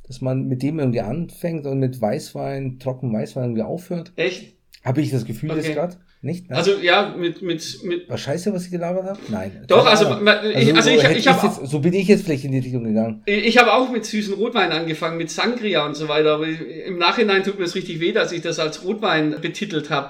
dass 0.08 0.22
man 0.22 0.48
mit 0.48 0.62
dem 0.62 0.80
irgendwie 0.80 1.02
anfängt 1.02 1.66
und 1.66 1.80
mit 1.80 2.00
Weißwein, 2.00 2.80
trocken 2.80 3.12
Weißwein 3.14 3.46
irgendwie 3.46 3.64
aufhört. 3.64 4.14
Echt? 4.16 4.56
Habe 4.84 5.02
ich 5.02 5.10
das 5.10 5.26
Gefühl 5.26 5.52
okay. 5.52 5.62
jetzt 5.62 5.74
gerade? 5.74 5.98
Nicht? 6.22 6.50
Nein? 6.50 6.58
Also 6.58 6.72
ja, 6.82 7.14
mit, 7.16 7.42
mit, 7.42 7.84
mit. 7.84 8.10
War 8.10 8.18
scheiße, 8.18 8.52
was 8.52 8.66
ich 8.66 8.72
gelabert 8.72 9.06
habe? 9.06 9.20
Nein. 9.30 9.64
Doch, 9.68 9.86
also, 9.86 10.08
also, 10.08 10.50
ich, 10.50 10.76
also 10.76 10.90
ich, 10.90 11.04
ich, 11.04 11.18
ich 11.18 11.28
habe. 11.28 11.68
So 11.68 11.80
bin 11.80 11.94
ich 11.94 12.08
jetzt 12.08 12.26
vielleicht 12.26 12.46
in 12.46 12.52
die 12.52 12.60
Richtung 12.60 12.84
gegangen. 12.84 13.22
Ich 13.26 13.58
habe 13.58 13.74
auch 13.74 13.92
mit 13.92 14.06
süßen 14.06 14.34
Rotwein 14.34 14.72
angefangen, 14.72 15.18
mit 15.18 15.30
Sangria 15.30 15.86
und 15.86 15.96
so 15.96 16.08
weiter. 16.08 16.36
Aber 16.36 16.48
im 16.48 16.98
Nachhinein 16.98 17.44
tut 17.44 17.60
mir 17.60 17.66
es 17.66 17.76
richtig 17.76 18.00
weh, 18.00 18.12
dass 18.12 18.32
ich 18.32 18.42
das 18.42 18.58
als 18.58 18.84
Rotwein 18.84 19.40
betitelt 19.40 19.92
habe. 19.92 20.10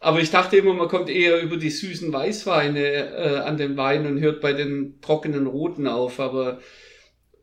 Aber 0.00 0.20
ich 0.20 0.30
dachte 0.30 0.58
immer, 0.58 0.74
man 0.74 0.88
kommt 0.88 1.08
eher 1.08 1.40
über 1.40 1.56
die 1.56 1.70
süßen 1.70 2.12
Weißweine 2.12 2.80
äh, 2.80 3.36
an 3.38 3.56
den 3.56 3.78
Wein 3.78 4.06
und 4.06 4.20
hört 4.20 4.42
bei 4.42 4.52
den 4.52 5.00
trockenen 5.00 5.46
Roten 5.46 5.88
auf. 5.88 6.20
Aber 6.20 6.58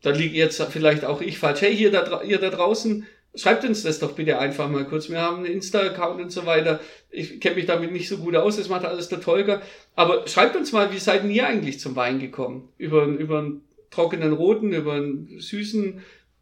da 0.04 0.12
liege 0.12 0.38
jetzt 0.38 0.62
vielleicht 0.70 1.06
auch 1.06 1.22
ich 1.22 1.40
falsch. 1.40 1.62
Hey, 1.62 1.76
hier 1.76 1.92
da, 1.92 2.22
ihr 2.22 2.38
da 2.38 2.52
draußen, 2.52 3.08
schreibt 3.36 3.64
uns 3.64 3.84
das 3.84 4.00
doch 4.00 4.14
bitte 4.14 4.40
einfach 4.40 4.70
mal 4.70 4.86
kurz. 4.86 5.10
Wir 5.10 5.22
haben 5.22 5.38
einen 5.38 5.54
Insta-Account 5.54 6.22
und 6.22 6.32
so 6.32 6.46
weiter. 6.46 6.80
Ich 7.10 7.40
kenne 7.40 7.56
mich 7.56 7.66
damit 7.66 7.92
nicht 7.92 8.10
so 8.10 8.18
gut 8.18 8.36
aus, 8.36 8.58
das 8.58 8.70
macht 8.70 8.86
alles 8.86 9.10
der 9.10 9.22
Tolga. 9.22 9.62
Aber 9.96 10.28
schreibt 10.28 10.56
uns 10.56 10.72
mal, 10.72 10.92
wie 10.94 11.00
seid 11.00 11.24
ihr 11.26 11.48
eigentlich 11.48 11.80
zum 11.80 11.96
Wein 11.96 12.20
gekommen? 12.20 12.70
Über, 12.78 13.06
über 13.06 13.40
einen 13.40 13.62
trockenen 13.90 14.34
roten, 14.34 14.74
über 14.74 14.94
einen 14.94 15.40
süßen 15.40 16.02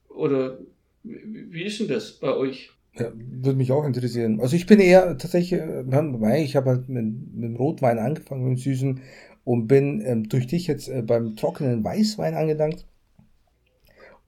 oder 0.10 0.58
wie 1.04 1.64
ist 1.64 1.80
denn 1.80 1.88
das 1.88 2.12
bei 2.14 2.34
euch? 2.34 2.72
Ja, 2.98 3.12
würde 3.16 3.58
mich 3.58 3.72
auch 3.72 3.86
interessieren. 3.86 4.40
Also 4.42 4.56
ich 4.56 4.66
bin 4.66 4.80
eher 4.80 5.18
tatsächlich, 5.18 5.60
äh, 5.60 6.44
ich 6.44 6.56
habe 6.56 6.72
halt 6.72 6.90
mit, 6.90 7.06
mit 7.34 7.44
dem 7.44 7.56
Rotwein 7.56 8.00
angefangen, 8.00 8.44
mit 8.44 8.58
dem 8.58 8.62
Süßen 8.62 9.02
und 9.44 9.68
bin 9.68 10.02
ähm, 10.06 10.28
durch 10.28 10.48
dich 10.48 10.68
jetzt 10.68 10.90
äh, 10.90 11.02
beim 11.02 11.36
trockenen 11.36 11.84
Weißwein 11.84 12.34
angelangt 12.34 12.86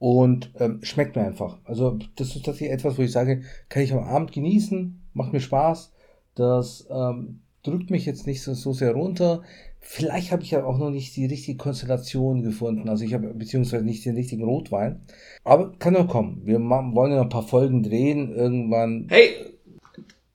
und 0.02 0.50
ähm, 0.58 0.80
schmeckt 0.82 1.14
mir 1.14 1.24
einfach. 1.24 1.58
Also 1.62 1.96
das 2.16 2.34
ist 2.34 2.44
tatsächlich 2.44 2.72
etwas, 2.72 2.98
wo 2.98 3.02
ich 3.02 3.12
sage, 3.12 3.42
kann 3.68 3.84
ich 3.84 3.92
am 3.92 4.00
Abend 4.00 4.32
genießen, 4.32 5.00
macht 5.12 5.32
mir 5.32 5.38
Spaß. 5.38 5.92
Das 6.34 6.88
ähm, 6.90 7.42
drückt 7.62 7.92
mich 7.92 8.04
jetzt 8.04 8.26
nicht 8.26 8.42
so, 8.42 8.52
so 8.54 8.72
sehr 8.72 8.94
runter. 8.94 9.44
Vielleicht 9.78 10.32
habe 10.32 10.42
ich 10.42 10.50
ja 10.50 10.64
auch 10.64 10.76
noch 10.76 10.90
nicht 10.90 11.14
die 11.14 11.26
richtige 11.26 11.56
Konstellation 11.56 12.42
gefunden. 12.42 12.88
Also 12.88 13.04
ich 13.04 13.14
habe 13.14 13.32
beziehungsweise 13.32 13.84
nicht 13.84 14.04
den 14.04 14.16
richtigen 14.16 14.42
Rotwein. 14.42 15.02
Aber 15.44 15.70
kann 15.78 15.92
noch 15.92 16.08
kommen. 16.08 16.42
Wir 16.44 16.58
wollen 16.58 17.12
ja 17.12 17.22
ein 17.22 17.28
paar 17.28 17.46
Folgen 17.46 17.84
drehen 17.84 18.34
irgendwann. 18.34 19.06
Hey, 19.08 19.36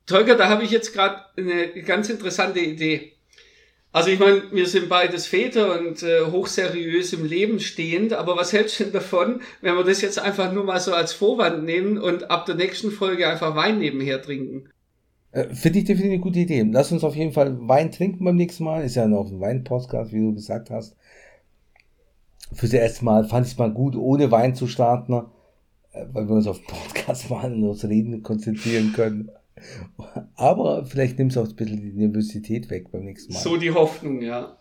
Tolga, 0.06 0.36
da 0.36 0.48
habe 0.48 0.64
ich 0.64 0.72
jetzt 0.72 0.94
gerade 0.94 1.18
eine 1.36 1.84
ganz 1.84 2.10
interessante 2.10 2.62
Idee. 2.62 3.17
Also 3.92 4.10
ich 4.10 4.20
meine, 4.20 4.44
wir 4.52 4.68
sind 4.68 4.90
beides 4.90 5.26
Väter 5.26 5.80
und 5.80 6.04
äh, 6.04 6.26
hochseriös 6.30 7.14
im 7.14 7.26
Leben 7.26 7.60
stehend, 7.60 8.14
aber 8.14 8.36
was 8.36 8.54
hältst 8.54 8.80
du 8.80 8.84
denn 8.84 8.94
davon, 8.94 9.42
wenn 9.62 9.76
wir 9.76 9.84
das 9.84 10.02
jetzt 10.02 10.20
einfach 10.20 10.52
nur 10.52 10.66
mal 10.66 10.80
so 10.80 10.94
als 10.94 11.14
Vorwand 11.14 11.64
nehmen 11.64 11.98
und 11.98 12.30
ab 12.30 12.46
der 12.46 12.56
nächsten 12.56 12.92
Folge 12.92 13.28
einfach 13.28 13.56
Wein 13.56 13.80
nebenher 13.80 14.22
trinken? 14.22 14.70
Äh, 15.32 15.54
Finde 15.54 15.80
ich 15.80 15.86
definitiv 15.86 16.12
eine 16.12 16.20
gute 16.20 16.40
Idee. 16.40 16.66
Lass 16.72 16.92
uns 16.92 17.04
auf 17.04 17.16
jeden 17.16 17.32
Fall 17.32 17.58
Wein 17.68 17.92
trinken 17.92 18.24
beim 18.26 18.36
nächsten 18.36 18.64
Mal. 18.64 18.84
Ist 18.84 18.96
ja 18.96 19.08
noch 19.08 19.32
ein 19.32 19.40
Wein-Podcast, 19.40 20.12
wie 20.12 20.20
du 20.20 20.34
gesagt 20.34 20.70
hast. 20.70 20.96
Fürs 22.54 22.74
erste 22.74 23.04
Mal 23.04 23.26
fand 23.26 23.46
ich 23.46 23.54
es 23.54 23.58
mal 23.58 23.72
gut, 23.72 23.96
ohne 23.96 24.32
Wein 24.32 24.56
zu 24.56 24.68
starten, 24.68 25.14
äh, 25.92 26.06
weil 26.12 26.28
wir 26.28 26.36
uns 26.36 26.48
auf 26.48 26.62
Podcast 26.66 27.30
mal 27.30 27.52
und 27.52 27.70
aufs 27.70 27.86
Reden 27.86 28.22
konzentrieren 28.24 28.94
können. 28.94 29.30
Aber 30.36 30.86
vielleicht 30.86 31.18
nimmst 31.18 31.36
du 31.36 31.42
auch 31.42 31.48
ein 31.48 31.56
bisschen 31.56 31.82
die 31.82 31.94
Nervosität 31.94 32.70
weg 32.70 32.92
beim 32.92 33.04
nächsten 33.04 33.34
Mal. 33.34 33.40
So 33.40 33.58
die 33.58 33.72
Hoffnung, 33.72 34.22
ja. 34.22 34.58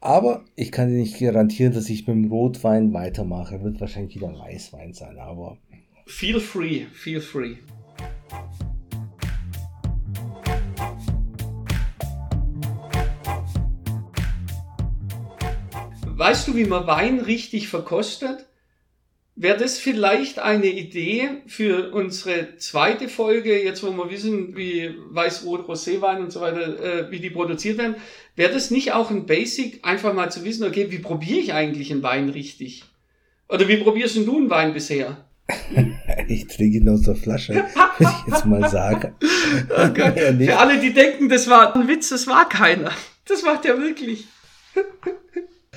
Aber 0.00 0.44
ich 0.54 0.70
kann 0.70 0.88
dir 0.88 0.96
nicht 0.98 1.18
garantieren, 1.18 1.72
dass 1.72 1.88
ich 1.88 2.06
mit 2.06 2.16
dem 2.16 2.30
Rotwein 2.30 2.92
weitermache. 2.92 3.62
Wird 3.62 3.80
wahrscheinlich 3.80 4.14
wieder 4.14 4.28
ein 4.28 4.38
Weißwein 4.38 4.92
sein, 4.92 5.18
aber. 5.18 5.58
Feel 6.06 6.38
free, 6.38 6.86
feel 6.92 7.20
free. 7.20 7.56
Weißt 16.18 16.48
du, 16.48 16.54
wie 16.54 16.64
man 16.64 16.86
Wein 16.86 17.20
richtig 17.20 17.68
verkostet? 17.68 18.46
Wäre 19.38 19.58
das 19.58 19.78
vielleicht 19.78 20.38
eine 20.38 20.66
Idee 20.66 21.28
für 21.46 21.92
unsere 21.92 22.56
zweite 22.56 23.06
Folge, 23.06 23.62
jetzt 23.62 23.82
wo 23.82 23.90
wir 23.90 24.10
wissen, 24.10 24.56
wie 24.56 24.94
Weiß-Rot, 25.10 25.68
Roséwein 25.68 26.20
und 26.20 26.32
so 26.32 26.40
weiter, 26.40 26.82
äh, 26.82 27.10
wie 27.10 27.20
die 27.20 27.28
produziert 27.28 27.76
werden? 27.76 27.96
Wäre 28.34 28.54
das 28.54 28.70
nicht 28.70 28.92
auch 28.92 29.10
ein 29.10 29.26
Basic, 29.26 29.80
einfach 29.84 30.14
mal 30.14 30.32
zu 30.32 30.42
wissen, 30.42 30.66
okay, 30.66 30.90
wie 30.90 31.00
probiere 31.00 31.38
ich 31.38 31.52
eigentlich 31.52 31.92
einen 31.92 32.02
Wein 32.02 32.30
richtig? 32.30 32.84
Oder 33.50 33.68
wie 33.68 33.76
probierst 33.76 34.16
du 34.16 34.38
einen 34.38 34.48
Wein 34.48 34.72
bisher? 34.72 35.26
ich 36.28 36.46
trinke 36.46 36.78
ihn 36.78 36.88
aus 36.88 37.02
der 37.02 37.14
Flasche, 37.14 37.52
würde 37.98 38.14
ich 38.26 38.32
jetzt 38.32 38.46
mal 38.46 38.66
sagen. 38.70 39.16
Okay. 39.68 40.12
Oh 40.16 40.44
Für 40.44 40.58
alle, 40.58 40.80
die 40.80 40.94
denken, 40.94 41.28
das 41.28 41.48
war 41.50 41.76
ein 41.76 41.86
Witz, 41.88 42.08
das 42.08 42.26
war 42.26 42.48
keiner. 42.48 42.90
Das 43.26 43.42
macht 43.42 43.66
er 43.66 43.78
wirklich. 43.78 44.26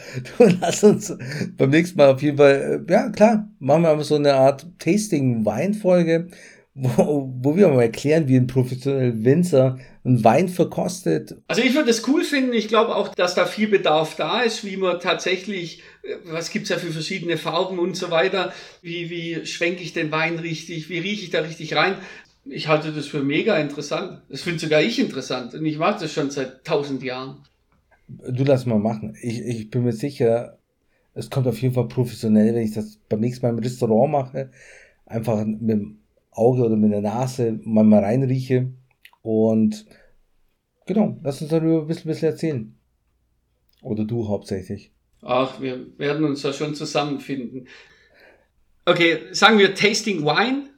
Du 0.38 0.46
lass 0.62 0.84
uns 0.84 1.16
beim 1.58 1.70
nächsten 1.70 1.98
Mal 1.98 2.14
auf 2.14 2.22
jeden 2.22 2.38
Fall, 2.38 2.86
äh, 2.88 2.92
ja 2.92 3.10
klar, 3.10 3.50
machen 3.60 3.84
wir 3.84 3.96
mal 3.96 4.04
so 4.04 4.16
eine 4.16 4.34
Art 4.34 4.66
Tasting-Wein-Folge, 4.80 6.30
wo, 6.74 7.30
wo 7.42 7.56
wir 7.56 7.68
mal 7.68 7.82
erklären, 7.82 8.28
wie 8.28 8.38
ein 8.38 8.48
professioneller 8.48 9.24
Winzer 9.24 9.80
einen 10.06 10.24
Wein 10.24 10.50
verkostet. 10.50 11.36
Also 11.48 11.62
ich 11.62 11.76
würde 11.76 11.90
es 11.90 12.08
cool 12.08 12.24
finden. 12.24 12.54
Ich 12.54 12.68
glaube 12.68 12.96
auch, 12.96 13.14
dass 13.14 13.36
da 13.36 13.46
viel 13.46 13.68
Bedarf 13.68 14.16
da 14.16 14.42
ist, 14.42 14.66
wie 14.66 14.78
man 14.78 15.00
tatsächlich, 15.00 15.84
äh, 16.04 16.16
was 16.26 16.52
gibt's 16.52 16.70
ja 16.70 16.78
für 16.78 16.92
verschiedene 16.92 17.38
Farben 17.38 17.80
und 17.80 17.96
so 17.96 18.12
weiter, 18.12 18.54
wie, 18.82 19.10
wie 19.10 19.46
schwenke 19.46 19.84
ich 19.84 19.94
den 19.94 20.12
Wein 20.12 20.40
richtig, 20.40 20.90
wie 20.90 21.00
rieche 21.00 21.24
ich 21.24 21.30
da 21.32 21.42
richtig 21.42 21.76
rein. 21.76 21.96
Ich 22.46 22.68
halte 22.68 22.92
das 22.92 23.08
für 23.08 23.22
mega 23.22 23.58
interessant. 23.58 24.22
Das 24.30 24.42
finde 24.42 24.60
sogar 24.60 24.82
ich 24.82 25.00
interessant. 25.00 25.54
Und 25.54 25.66
ich 25.66 25.78
mache 25.78 26.02
das 26.02 26.14
schon 26.14 26.32
seit 26.32 26.66
tausend 26.66 27.04
Jahren. 27.04 27.44
Du 28.10 28.44
lass 28.44 28.66
mal 28.66 28.80
machen. 28.80 29.16
Ich, 29.22 29.40
ich 29.42 29.70
bin 29.70 29.84
mir 29.84 29.94
sicher, 29.94 30.58
es 31.14 31.30
kommt 31.30 31.48
auf 31.48 31.62
jeden 31.62 31.74
Fall 31.74 31.88
professionell, 31.88 32.56
wenn 32.56 32.64
ich 32.64 32.74
das 32.74 32.98
beim 33.08 33.20
nächsten 33.20 33.46
Mal 33.46 33.54
im 33.54 33.60
Restaurant 33.60 34.12
mache. 34.12 34.52
Einfach 35.06 35.46
mit 35.46 35.70
dem 35.70 36.00
Auge 36.32 36.64
oder 36.64 36.76
mit 36.76 36.92
der 36.92 37.02
Nase 37.02 37.60
mal, 37.64 37.84
mal 37.84 38.04
reinrieche. 38.04 38.72
Und 39.22 39.86
genau, 40.86 41.20
lass 41.24 41.42
uns 41.42 41.52
darüber 41.52 41.82
ein 41.82 41.88
bisschen, 41.88 42.10
bisschen 42.10 42.30
erzählen. 42.30 42.76
Oder 43.82 44.06
du 44.06 44.28
hauptsächlich. 44.28 44.92
Ach, 45.22 45.62
wir 45.62 45.86
werden 45.98 46.26
uns 46.26 46.42
da 46.42 46.54
schon 46.54 46.76
zusammenfinden. 46.76 47.68
Okay, 48.86 49.20
sagen 49.32 49.60
wir 49.60 49.76
Tasting 49.76 50.24
Wine. 50.24 50.70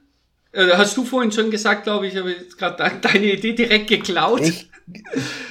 Äh, 0.52 0.72
hast 0.74 0.96
du 0.96 1.04
vorhin 1.04 1.32
schon 1.32 1.50
gesagt, 1.50 1.84
glaube 1.84 2.06
ich, 2.06 2.16
habe 2.16 2.30
jetzt 2.30 2.58
gerade 2.58 2.76
deine 3.00 3.32
Idee 3.32 3.54
direkt 3.54 3.88
geklaut. 3.88 4.40
Ich 4.40 4.71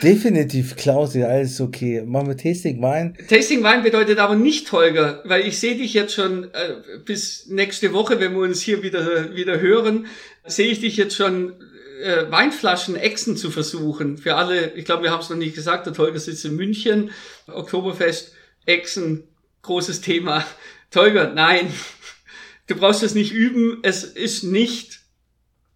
Definitiv, 0.04 0.76
Klausi, 0.76 1.24
alles 1.24 1.62
okay. 1.62 2.04
Machen 2.06 2.28
wir 2.28 2.38
Tasting 2.38 2.82
Wein. 2.82 3.18
Tasting 3.30 3.64
Wein 3.64 3.84
bedeutet 3.84 4.20
aber 4.20 4.36
nicht, 4.36 4.72
Holger, 4.72 5.22
weil 5.26 5.48
ich 5.48 5.60
sehe 5.60 5.76
dich 5.76 5.94
jetzt 5.94 6.14
schon 6.14 6.46
äh, 6.54 6.76
bis 7.06 7.48
nächste 7.48 7.94
Woche, 7.94 8.20
wenn 8.20 8.34
wir 8.34 8.42
uns 8.42 8.62
hier 8.62 8.84
wieder, 8.84 9.36
wieder 9.36 9.60
hören, 9.60 10.08
sehe 10.46 10.68
ich 10.68 10.80
dich 10.80 10.98
jetzt 10.98 11.16
schon 11.16 11.54
äh, 12.02 12.30
Weinflaschen 12.30 12.96
Echsen 12.96 13.38
zu 13.38 13.52
versuchen. 13.52 14.18
Für 14.18 14.36
alle, 14.36 14.74
ich 14.74 14.86
glaube, 14.86 15.04
wir 15.04 15.12
haben 15.12 15.22
es 15.22 15.30
noch 15.30 15.38
nicht 15.38 15.56
gesagt, 15.56 15.86
der 15.86 15.94
Tolga 15.94 16.20
sitzt 16.20 16.46
in 16.46 16.56
München, 16.56 17.12
Oktoberfest, 17.48 18.34
Echsen, 18.66 19.24
großes 19.62 20.02
Thema. 20.02 20.46
Tolga, 20.92 21.32
nein, 21.34 21.72
du 22.68 22.76
brauchst 22.76 23.04
es 23.04 23.16
nicht 23.16 23.32
üben, 23.32 23.80
es 23.84 24.04
ist 24.04 24.44
nicht 24.44 25.00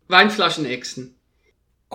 Weinflaschen 0.07 0.65
Echsen. 0.65 1.14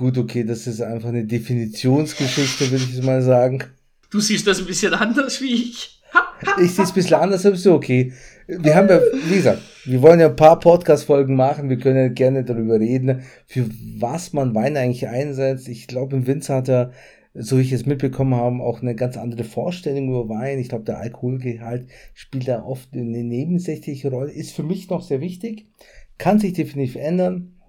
Gut, 0.00 0.16
okay, 0.16 0.44
das 0.44 0.66
ist 0.66 0.80
einfach 0.80 1.10
eine 1.10 1.26
Definitionsgeschichte, 1.26 2.70
würde 2.70 2.84
ich 2.90 3.02
mal 3.02 3.20
sagen. 3.20 3.64
Du 4.10 4.18
siehst 4.18 4.46
das 4.46 4.58
ein 4.58 4.64
bisschen 4.64 4.94
anders 4.94 5.42
wie 5.42 5.52
ich. 5.52 6.00
ich 6.62 6.70
sehe 6.70 6.84
es 6.84 6.92
ein 6.92 6.94
bisschen 6.94 7.16
anders, 7.16 7.44
aber 7.44 7.54
ist 7.54 7.66
okay. 7.66 8.10
Wir 8.46 8.76
haben 8.76 8.88
ja, 8.88 8.98
wie 9.28 9.34
gesagt, 9.34 9.60
wir 9.84 10.00
wollen 10.00 10.18
ja 10.18 10.30
ein 10.30 10.36
paar 10.36 10.58
Podcast-Folgen 10.58 11.36
machen. 11.36 11.68
Wir 11.68 11.78
können 11.78 11.98
ja 11.98 12.08
gerne 12.08 12.44
darüber 12.44 12.80
reden, 12.80 13.24
für 13.44 13.68
was 13.98 14.32
man 14.32 14.54
Wein 14.54 14.78
eigentlich 14.78 15.06
einsetzt. 15.06 15.68
Ich 15.68 15.86
glaube, 15.86 16.16
im 16.16 16.26
Winzer 16.26 16.54
hat 16.54 16.70
er, 16.70 16.92
so 17.34 17.58
wie 17.58 17.62
ich 17.62 17.72
es 17.72 17.84
mitbekommen 17.84 18.36
habe, 18.36 18.62
auch 18.62 18.80
eine 18.80 18.94
ganz 18.94 19.18
andere 19.18 19.44
Vorstellung 19.44 20.08
über 20.08 20.30
Wein. 20.30 20.60
Ich 20.60 20.70
glaube, 20.70 20.84
der 20.84 20.96
Alkoholgehalt 20.96 21.88
spielt 22.14 22.48
da 22.48 22.62
oft 22.62 22.88
eine 22.94 23.04
nebensächliche 23.04 24.08
Rolle. 24.08 24.32
Ist 24.32 24.52
für 24.52 24.62
mich 24.62 24.88
noch 24.88 25.02
sehr 25.02 25.20
wichtig. 25.20 25.68
Kann 26.16 26.38
sich 26.38 26.54
definitiv 26.54 26.96
ändern. 26.96 27.60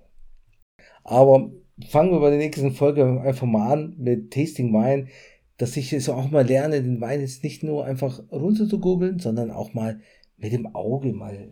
Aber 1.04 1.52
fangen 1.90 2.12
wir 2.12 2.20
bei 2.20 2.30
der 2.30 2.40
nächsten 2.40 2.74
Folge 2.74 3.22
einfach 3.22 3.48
mal 3.48 3.72
an 3.72 3.96
mit 3.98 4.32
Tasting 4.32 4.74
Wein, 4.74 5.10
dass 5.58 5.78
ich 5.78 5.94
es 5.94 6.10
auch 6.10 6.32
mal 6.32 6.46
lerne, 6.46 6.82
den 6.82 7.02
Wein 7.02 7.22
jetzt 7.22 7.44
nicht 7.44 7.64
nur 7.64 7.86
einfach 7.86 8.22
runter 8.32 8.68
zu 8.68 8.80
googeln, 8.80 9.20
sondern 9.20 9.52
auch 9.52 9.74
mal 9.74 10.00
mit 10.38 10.54
dem 10.54 10.76
Auge 10.76 11.14
mal 11.14 11.50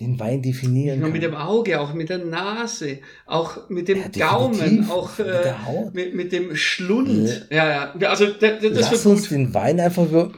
den 0.00 0.18
Wein 0.18 0.42
definieren. 0.42 1.00
Nur 1.00 1.10
mit 1.10 1.22
dem 1.22 1.34
Auge, 1.34 1.80
auch 1.80 1.94
mit 1.94 2.08
der 2.08 2.18
Nase, 2.18 2.98
auch 3.26 3.68
mit 3.68 3.88
dem 3.88 3.98
ja, 4.14 4.30
Gaumen, 4.30 4.88
auch 4.90 5.18
mit, 5.18 5.26
äh, 5.26 5.54
mit, 5.92 6.14
mit, 6.14 6.32
dem 6.32 6.56
Schlund. 6.56 7.46
Ja, 7.50 7.92
ja. 7.98 8.08
Also 8.08 8.26
das, 8.26 8.60
das 8.60 8.90
Lass 8.90 9.06
uns 9.06 9.28
den 9.28 9.54
Wein 9.54 9.78
einfach 9.78 10.06
über, 10.06 10.32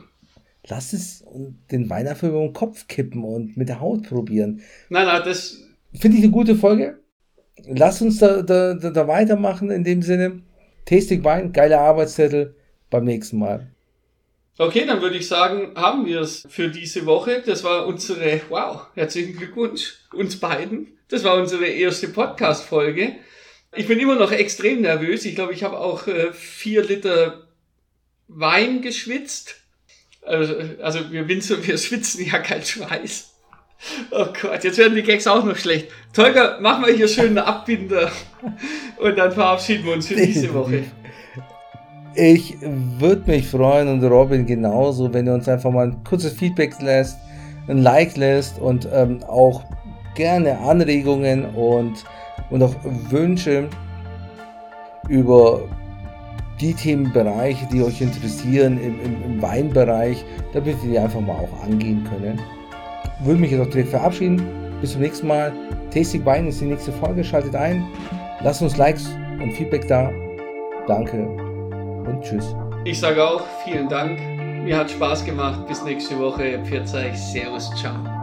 lass 0.66 0.92
es 0.92 1.24
den 1.70 1.88
Wein 1.88 2.06
einfach 2.06 2.28
über 2.28 2.40
den 2.40 2.52
Kopf 2.52 2.86
kippen 2.86 3.24
und 3.24 3.56
mit 3.56 3.68
der 3.68 3.80
Haut 3.80 4.02
probieren. 4.08 4.60
Nein, 4.90 5.06
nein, 5.06 5.22
das 5.24 5.62
finde 5.94 6.18
ich 6.18 6.24
eine 6.24 6.32
gute 6.32 6.54
Folge 6.54 6.98
lass 7.64 8.02
uns 8.02 8.18
da, 8.18 8.42
da, 8.42 8.74
da 8.74 9.08
weitermachen 9.08 9.70
in 9.70 9.84
dem 9.84 10.02
Sinne. 10.02 10.42
Tasting 10.84 11.24
Wein, 11.24 11.52
geiler 11.52 11.80
Arbeitszettel 11.80 12.54
beim 12.90 13.04
nächsten 13.04 13.38
Mal. 13.38 13.70
Okay, 14.58 14.86
dann 14.86 15.02
würde 15.02 15.16
ich 15.16 15.28
sagen, 15.28 15.72
haben 15.74 16.06
wir 16.06 16.20
es 16.20 16.46
für 16.48 16.68
diese 16.68 17.04
Woche. 17.04 17.42
Das 17.44 17.62
war 17.62 17.86
unsere, 17.86 18.40
wow, 18.48 18.86
herzlichen 18.94 19.36
Glückwunsch 19.36 19.98
uns 20.14 20.40
beiden. 20.40 20.96
Das 21.08 21.24
war 21.24 21.36
unsere 21.36 21.66
erste 21.66 22.08
Podcast-Folge. 22.08 23.16
Ich 23.74 23.86
bin 23.86 23.98
immer 23.98 24.14
noch 24.14 24.32
extrem 24.32 24.80
nervös. 24.80 25.26
Ich 25.26 25.34
glaube, 25.34 25.52
ich 25.52 25.62
habe 25.62 25.78
auch 25.78 26.06
äh, 26.06 26.32
vier 26.32 26.82
Liter 26.82 27.48
Wein 28.28 28.80
geschwitzt. 28.80 29.56
Also, 30.22 30.54
also 30.80 31.12
wir, 31.12 31.28
Winzer, 31.28 31.64
wir 31.66 31.76
schwitzen 31.78 32.24
ja 32.24 32.38
kein 32.38 32.62
Schweiß. 32.62 33.35
Oh 34.10 34.26
Gott, 34.40 34.64
jetzt 34.64 34.78
werden 34.78 34.94
die 34.94 35.02
Gags 35.02 35.26
auch 35.26 35.44
noch 35.44 35.56
schlecht. 35.56 35.88
Tolga, 36.12 36.58
mach 36.60 36.78
mal 36.78 36.92
hier 36.92 37.08
schön 37.08 37.26
einen 37.26 37.38
Abbinder. 37.38 38.10
Und 38.98 39.18
dann 39.18 39.32
verabschieden 39.32 39.84
wir 39.84 39.92
uns 39.94 40.08
für 40.08 40.16
diese 40.16 40.52
Woche. 40.54 40.84
Ich 42.14 42.56
würde 42.60 43.30
mich 43.30 43.46
freuen 43.46 43.88
und 43.88 44.02
Robin 44.02 44.46
genauso, 44.46 45.12
wenn 45.12 45.26
ihr 45.26 45.34
uns 45.34 45.48
einfach 45.48 45.70
mal 45.70 45.88
ein 45.88 46.02
kurzes 46.02 46.32
Feedback 46.32 46.80
lässt, 46.80 47.18
ein 47.68 47.78
Like 47.78 48.16
lässt 48.16 48.58
und 48.58 48.88
ähm, 48.90 49.22
auch 49.24 49.64
gerne 50.14 50.58
Anregungen 50.60 51.44
und, 51.54 52.04
und 52.48 52.62
auch 52.62 52.74
Wünsche 53.10 53.68
über 55.10 55.68
die 56.58 56.72
Themenbereiche, 56.72 57.68
die 57.70 57.82
euch 57.82 58.00
interessieren 58.00 58.80
im, 58.82 58.98
im, 59.04 59.22
im 59.22 59.42
Weinbereich, 59.42 60.24
damit 60.54 60.82
wir 60.82 60.90
die 60.90 60.98
einfach 60.98 61.20
mal 61.20 61.36
auch 61.36 61.64
angehen 61.64 62.02
können 62.08 62.40
würde 63.20 63.40
mich 63.40 63.50
jetzt 63.50 63.60
auch 63.60 63.70
direkt 63.70 63.90
verabschieden. 63.90 64.42
Bis 64.80 64.92
zum 64.92 65.00
nächsten 65.00 65.26
Mal. 65.26 65.52
Tasting 65.92 66.24
Wein 66.24 66.48
ist 66.48 66.60
die 66.60 66.66
nächste 66.66 66.92
Folge. 66.92 67.24
Schaltet 67.24 67.54
ein. 67.54 67.86
Lasst 68.42 68.62
uns 68.62 68.76
Likes 68.76 69.08
und 69.40 69.52
Feedback 69.52 69.86
da. 69.88 70.10
Danke 70.86 71.26
und 71.26 72.20
tschüss. 72.22 72.54
Ich 72.84 73.00
sage 73.00 73.22
auch 73.22 73.42
vielen 73.64 73.88
Dank. 73.88 74.20
Mir 74.62 74.78
hat 74.78 74.90
Spaß 74.90 75.24
gemacht. 75.24 75.66
Bis 75.66 75.82
nächste 75.84 76.18
Woche. 76.18 76.60
Pfiat 76.64 76.92
euch. 76.94 77.18
Servus. 77.18 77.70
Ciao. 77.76 78.15